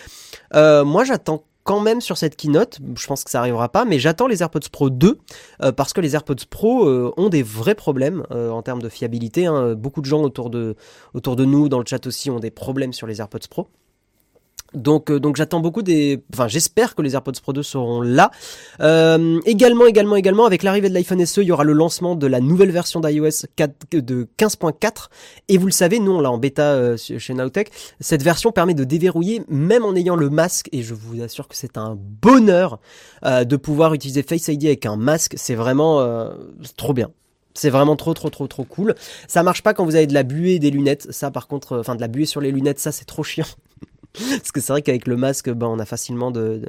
euh, 0.54 0.84
moi 0.84 1.04
j'attends 1.04 1.44
quand 1.64 1.80
même 1.80 2.00
sur 2.00 2.16
cette 2.16 2.36
keynote, 2.36 2.78
je 2.94 3.06
pense 3.06 3.24
que 3.24 3.30
ça 3.30 3.40
arrivera 3.40 3.68
pas, 3.68 3.84
mais 3.84 3.98
j'attends 3.98 4.26
les 4.26 4.42
AirPods 4.42 4.70
Pro 4.72 4.88
2 4.88 5.18
parce 5.76 5.92
que 5.92 6.00
les 6.00 6.14
AirPods 6.14 6.46
Pro 6.48 6.88
ont 7.14 7.28
des 7.28 7.42
vrais 7.42 7.74
problèmes 7.74 8.24
en 8.30 8.62
termes 8.62 8.80
de 8.80 8.88
fiabilité. 8.88 9.44
Hein. 9.44 9.74
Beaucoup 9.74 10.00
de 10.00 10.06
gens 10.06 10.22
autour 10.22 10.48
de 10.48 10.76
autour 11.12 11.36
de 11.36 11.44
nous 11.44 11.68
dans 11.68 11.78
le 11.78 11.84
chat 11.86 12.06
aussi 12.06 12.30
ont 12.30 12.40
des 12.40 12.50
problèmes 12.50 12.94
sur 12.94 13.06
les 13.06 13.20
AirPods 13.20 13.48
Pro. 13.50 13.68
Donc, 14.74 15.10
euh, 15.10 15.18
donc 15.18 15.36
j'attends 15.36 15.60
beaucoup 15.60 15.82
des, 15.82 16.22
enfin 16.34 16.46
j'espère 16.46 16.94
que 16.94 17.00
les 17.00 17.14
AirPods 17.14 17.40
Pro 17.42 17.52
2 17.52 17.62
seront 17.62 18.02
là. 18.02 18.30
Euh, 18.80 19.40
également, 19.46 19.86
également, 19.86 20.16
également, 20.16 20.44
avec 20.44 20.62
l'arrivée 20.62 20.90
de 20.90 20.94
l'iPhone 20.94 21.24
SE, 21.24 21.40
il 21.40 21.46
y 21.46 21.52
aura 21.52 21.64
le 21.64 21.72
lancement 21.72 22.14
de 22.14 22.26
la 22.26 22.40
nouvelle 22.40 22.70
version 22.70 23.00
d'iOS 23.00 23.46
de 23.92 24.28
15.4. 24.38 25.08
Et 25.48 25.56
vous 25.56 25.66
le 25.66 25.72
savez, 25.72 26.00
nous 26.00 26.12
on 26.12 26.20
l'a 26.20 26.30
en 26.30 26.38
bêta 26.38 26.74
euh, 26.74 26.96
chez 26.96 27.32
Nowtech. 27.32 27.70
Cette 28.00 28.22
version 28.22 28.52
permet 28.52 28.74
de 28.74 28.84
déverrouiller 28.84 29.42
même 29.48 29.84
en 29.84 29.94
ayant 29.94 30.16
le 30.16 30.28
masque. 30.28 30.68
Et 30.72 30.82
je 30.82 30.92
vous 30.92 31.22
assure 31.22 31.48
que 31.48 31.56
c'est 31.56 31.78
un 31.78 31.96
bonheur 31.98 32.78
de 33.24 33.56
pouvoir 33.56 33.94
utiliser 33.94 34.22
Face 34.22 34.48
ID 34.48 34.66
avec 34.66 34.86
un 34.86 34.96
masque. 34.96 35.34
C'est 35.36 35.54
vraiment 35.54 36.28
trop 36.76 36.92
bien. 36.92 37.10
C'est 37.54 37.70
vraiment 37.70 37.96
trop 37.96 38.14
trop 38.14 38.30
trop 38.30 38.46
trop 38.46 38.64
cool. 38.64 38.94
Ça 39.26 39.42
marche 39.42 39.62
pas 39.62 39.74
quand 39.74 39.84
vous 39.84 39.96
avez 39.96 40.06
de 40.06 40.14
la 40.14 40.22
buée 40.22 40.58
des 40.58 40.70
lunettes. 40.70 41.10
Ça 41.10 41.30
par 41.30 41.48
contre, 41.48 41.78
enfin 41.78 41.94
de 41.94 42.00
la 42.00 42.08
buée 42.08 42.26
sur 42.26 42.40
les 42.40 42.52
lunettes, 42.52 42.78
ça 42.78 42.92
c'est 42.92 43.04
trop 43.04 43.24
chiant. 43.24 43.46
Parce 44.14 44.52
que 44.52 44.60
c'est 44.60 44.72
vrai 44.72 44.82
qu'avec 44.82 45.06
le 45.06 45.16
masque, 45.16 45.50
ben, 45.50 45.66
on 45.66 45.78
a 45.78 45.84
facilement 45.84 46.30
de, 46.30 46.60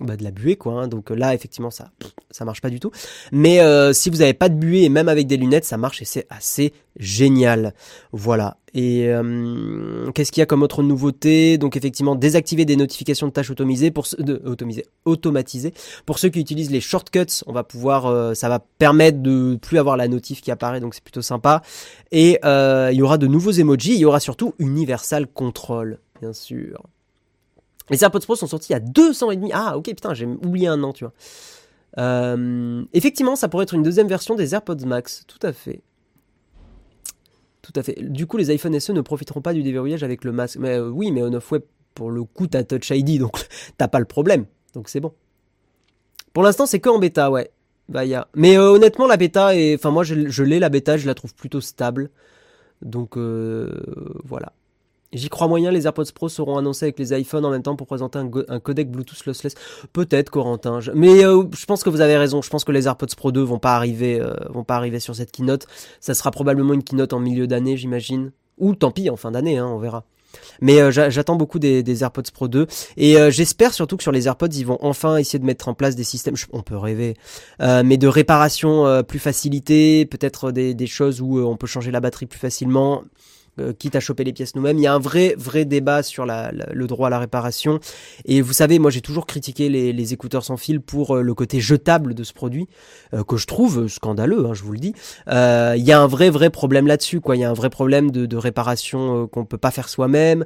de, 0.00 0.16
de 0.16 0.24
la 0.24 0.30
buée, 0.30 0.56
quoi. 0.56 0.82
Hein. 0.82 0.88
Donc 0.88 1.10
là, 1.10 1.34
effectivement, 1.34 1.70
ça, 1.70 1.90
ça 2.30 2.44
marche 2.44 2.60
pas 2.60 2.70
du 2.70 2.80
tout. 2.80 2.90
Mais 3.32 3.60
euh, 3.60 3.92
si 3.92 4.10
vous 4.10 4.18
n'avez 4.18 4.34
pas 4.34 4.48
de 4.48 4.54
buée 4.54 4.82
et 4.82 4.88
même 4.88 5.08
avec 5.08 5.26
des 5.26 5.36
lunettes, 5.36 5.64
ça 5.64 5.78
marche 5.78 6.02
et 6.02 6.04
c'est 6.04 6.26
assez 6.30 6.72
génial. 6.98 7.74
Voilà. 8.12 8.58
Et 8.74 9.08
euh, 9.08 10.10
qu'est-ce 10.12 10.30
qu'il 10.30 10.40
y 10.40 10.42
a 10.42 10.46
comme 10.46 10.62
autre 10.62 10.82
nouveauté? 10.82 11.58
Donc 11.58 11.76
effectivement, 11.76 12.14
désactiver 12.14 12.64
des 12.64 12.76
notifications 12.76 13.26
de 13.26 13.32
tâches 13.32 13.50
automatisées 13.50 13.90
pour 13.90 14.06
de, 14.18 14.42
automatisées. 15.04 15.74
Pour 16.06 16.18
ceux 16.18 16.28
qui 16.28 16.40
utilisent 16.40 16.70
les 16.70 16.80
shortcuts, 16.80 17.42
on 17.46 17.52
va 17.52 17.64
pouvoir, 17.64 18.06
euh, 18.06 18.34
ça 18.34 18.48
va 18.48 18.58
permettre 18.78 19.18
de 19.22 19.58
plus 19.60 19.78
avoir 19.78 19.96
la 19.96 20.06
notif 20.06 20.40
qui 20.40 20.50
apparaît, 20.50 20.80
donc 20.80 20.94
c'est 20.94 21.02
plutôt 21.02 21.22
sympa. 21.22 21.62
Et 22.12 22.38
il 22.42 22.96
y 22.96 23.02
aura 23.02 23.18
de 23.18 23.26
nouveaux 23.26 23.52
emojis. 23.52 23.94
Il 23.94 24.00
y 24.00 24.04
aura 24.04 24.20
surtout 24.20 24.54
Universal 24.58 25.26
Control 25.26 25.98
bien 26.20 26.32
sûr. 26.32 26.82
Les 27.90 28.04
AirPods 28.04 28.20
Pro 28.20 28.36
sont 28.36 28.46
sortis 28.46 28.72
deux 28.80 29.22
ans 29.24 29.30
et 29.30 29.36
demi. 29.36 29.50
Ah, 29.52 29.76
ok, 29.76 29.86
putain, 29.86 30.14
j'ai 30.14 30.26
oublié 30.26 30.68
un 30.68 30.82
an, 30.84 30.92
tu 30.92 31.04
vois. 31.04 31.12
Euh, 31.98 32.84
effectivement, 32.92 33.34
ça 33.34 33.48
pourrait 33.48 33.64
être 33.64 33.74
une 33.74 33.82
deuxième 33.82 34.06
version 34.06 34.36
des 34.36 34.54
AirPods 34.54 34.86
Max, 34.86 35.24
tout 35.26 35.44
à 35.44 35.52
fait. 35.52 35.82
Tout 37.62 37.72
à 37.74 37.82
fait. 37.82 38.00
Du 38.00 38.26
coup, 38.26 38.36
les 38.36 38.50
iPhone 38.50 38.78
SE 38.78 38.92
ne 38.92 39.00
profiteront 39.00 39.42
pas 39.42 39.52
du 39.52 39.62
déverrouillage 39.62 40.04
avec 40.04 40.24
le 40.24 40.32
masque. 40.32 40.58
Mais 40.60 40.78
euh, 40.78 40.88
oui, 40.88 41.10
mais 41.10 41.22
on 41.22 41.32
off 41.32 41.50
web, 41.50 41.62
pour 41.94 42.10
le 42.10 42.22
coup, 42.24 42.46
t'as 42.46 42.62
Touch 42.62 42.90
ID, 42.90 43.18
donc 43.18 43.46
t'as 43.76 43.88
pas 43.88 43.98
le 43.98 44.04
problème. 44.04 44.46
Donc 44.74 44.88
c'est 44.88 45.00
bon. 45.00 45.12
Pour 46.32 46.44
l'instant, 46.44 46.66
c'est 46.66 46.78
que 46.78 46.88
en 46.88 46.98
bêta, 46.98 47.30
ouais. 47.30 47.50
Bah. 47.88 48.02
Mais 48.36 48.56
euh, 48.56 48.70
honnêtement, 48.70 49.08
la 49.08 49.16
bêta. 49.16 49.50
Enfin, 49.74 49.90
moi, 49.90 50.04
je, 50.04 50.28
je 50.28 50.44
l'ai, 50.44 50.60
la 50.60 50.68
bêta, 50.68 50.96
je 50.96 51.08
la 51.08 51.14
trouve 51.14 51.34
plutôt 51.34 51.60
stable. 51.60 52.10
Donc 52.82 53.16
voilà. 53.16 54.52
J'y 55.12 55.28
crois 55.28 55.48
moyen, 55.48 55.72
les 55.72 55.86
AirPods 55.86 56.12
Pro 56.14 56.28
seront 56.28 56.56
annoncés 56.56 56.84
avec 56.84 56.98
les 57.00 57.12
iPhones 57.18 57.44
en 57.44 57.50
même 57.50 57.64
temps 57.64 57.74
pour 57.74 57.88
présenter 57.88 58.20
un, 58.20 58.60
codec 58.60 58.92
Bluetooth 58.92 59.26
lossless. 59.26 59.54
Peut-être, 59.92 60.30
Corentin. 60.30 60.78
Mais 60.94 61.24
euh, 61.24 61.42
je 61.52 61.66
pense 61.66 61.82
que 61.82 61.90
vous 61.90 62.00
avez 62.00 62.16
raison. 62.16 62.42
Je 62.42 62.50
pense 62.50 62.62
que 62.62 62.70
les 62.70 62.86
AirPods 62.86 63.16
Pro 63.16 63.32
2 63.32 63.40
vont 63.40 63.58
pas 63.58 63.74
arriver, 63.74 64.20
euh, 64.20 64.34
vont 64.50 64.62
pas 64.62 64.76
arriver 64.76 65.00
sur 65.00 65.16
cette 65.16 65.32
keynote. 65.32 65.66
Ça 65.98 66.14
sera 66.14 66.30
probablement 66.30 66.74
une 66.74 66.84
keynote 66.84 67.12
en 67.12 67.18
milieu 67.18 67.48
d'année, 67.48 67.76
j'imagine. 67.76 68.30
Ou 68.58 68.76
tant 68.76 68.92
pis, 68.92 69.10
en 69.10 69.16
fin 69.16 69.32
d'année, 69.32 69.58
hein, 69.58 69.66
on 69.66 69.78
verra. 69.78 70.04
Mais 70.60 70.80
euh, 70.80 70.92
j'attends 70.92 71.34
beaucoup 71.34 71.58
des, 71.58 72.02
AirPods 72.04 72.30
Pro 72.32 72.46
2 72.46 72.68
et 72.96 73.16
j'espère 73.32 73.74
surtout 73.74 73.96
que 73.96 74.04
sur 74.04 74.12
les 74.12 74.28
AirPods 74.28 74.46
ils 74.46 74.64
vont 74.64 74.78
enfin 74.80 75.16
essayer 75.16 75.40
de 75.40 75.44
mettre 75.44 75.66
en 75.66 75.74
place 75.74 75.96
des 75.96 76.04
systèmes, 76.04 76.36
on 76.52 76.62
peut 76.62 76.76
rêver, 76.76 77.16
mais 77.58 77.96
de 77.96 78.06
réparation 78.06 79.02
plus 79.02 79.18
facilitée, 79.18 80.06
peut-être 80.06 80.52
des, 80.52 80.72
des, 80.72 80.86
choses 80.86 81.20
où 81.20 81.40
on 81.40 81.56
peut 81.56 81.66
changer 81.66 81.90
la 81.90 81.98
batterie 81.98 82.26
plus 82.26 82.38
facilement. 82.38 83.02
Euh, 83.60 83.72
quitte 83.72 83.96
à 83.96 84.00
choper 84.00 84.24
les 84.24 84.32
pièces 84.32 84.54
nous-mêmes. 84.54 84.78
Il 84.78 84.82
y 84.82 84.86
a 84.86 84.94
un 84.94 84.98
vrai, 84.98 85.34
vrai 85.38 85.64
débat 85.64 86.02
sur 86.02 86.26
le 86.26 86.86
droit 86.86 87.08
à 87.08 87.10
la 87.10 87.18
réparation. 87.18 87.80
Et 88.24 88.40
vous 88.40 88.52
savez, 88.52 88.78
moi 88.78 88.90
j'ai 88.90 89.00
toujours 89.00 89.26
critiqué 89.26 89.68
les, 89.68 90.12
écouteurs 90.12 90.44
sans 90.44 90.56
fil 90.56 90.80
pour 90.80 91.16
euh, 91.16 91.22
le 91.22 91.34
côté 91.34 91.60
jetable 91.60 92.14
de 92.14 92.24
ce 92.24 92.32
produit, 92.32 92.68
euh, 93.14 93.22
que 93.22 93.36
je 93.36 93.46
trouve 93.46 93.86
scandaleux, 93.86 94.46
hein, 94.46 94.54
je 94.54 94.62
vous 94.64 94.72
le 94.72 94.78
dis. 94.78 94.94
Il 95.28 95.84
y 95.84 95.92
a 95.92 96.00
un 96.00 96.06
vrai, 96.06 96.30
vrai 96.30 96.50
problème 96.50 96.86
là-dessus. 96.86 97.20
Il 97.32 97.40
y 97.40 97.44
a 97.44 97.50
un 97.50 97.54
vrai 97.54 97.70
problème 97.70 98.10
de, 98.10 98.26
de 98.26 98.36
réparation 98.36 99.28
qu'on 99.28 99.44
peut 99.44 99.58
pas 99.58 99.70
faire 99.70 99.88
soi-même. 99.88 100.44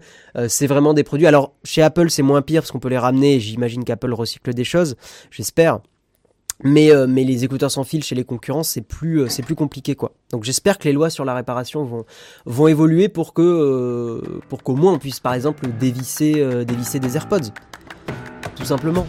c'est 0.48 0.66
vraiment 0.66 0.92
des 0.92 1.04
produits. 1.04 1.26
Alors 1.26 1.54
chez 1.64 1.82
Apple, 1.82 2.10
c'est 2.10 2.22
moins 2.22 2.42
pire 2.42 2.62
parce 2.62 2.72
qu'on 2.72 2.80
peut 2.80 2.88
les 2.88 2.98
ramener. 2.98 3.40
J'imagine 3.40 3.84
qu'Apple 3.84 4.12
recycle 4.12 4.52
des 4.52 4.64
choses, 4.64 4.96
j'espère. 5.30 5.80
Mais, 6.62 6.92
euh, 6.92 7.06
mais 7.08 7.24
les 7.24 7.44
écouteurs 7.44 7.70
sans 7.70 7.84
fil 7.84 8.04
chez 8.04 8.14
les 8.14 8.24
concurrents, 8.24 8.62
c'est 8.62 8.80
plus, 8.80 9.22
euh, 9.22 9.28
c'est 9.28 9.42
plus 9.42 9.56
compliqué 9.56 9.94
quoi. 9.96 10.12
Donc 10.30 10.44
j'espère 10.44 10.78
que 10.78 10.84
les 10.84 10.92
lois 10.92 11.10
sur 11.10 11.24
la 11.24 11.34
réparation 11.34 11.84
vont, 11.84 12.04
vont 12.46 12.68
évoluer 12.68 13.08
pour 13.08 13.34
que, 13.34 13.42
euh, 13.42 14.40
pour 14.48 14.62
qu'au 14.62 14.76
moins 14.76 14.92
on 14.92 14.98
puisse 14.98 15.20
par 15.20 15.34
exemple 15.34 15.66
dévisser, 15.80 16.64
dévisser 16.64 17.00
des 17.00 17.16
AirPods. 17.16 17.50
Tout 18.56 18.64
simplement. 18.64 19.06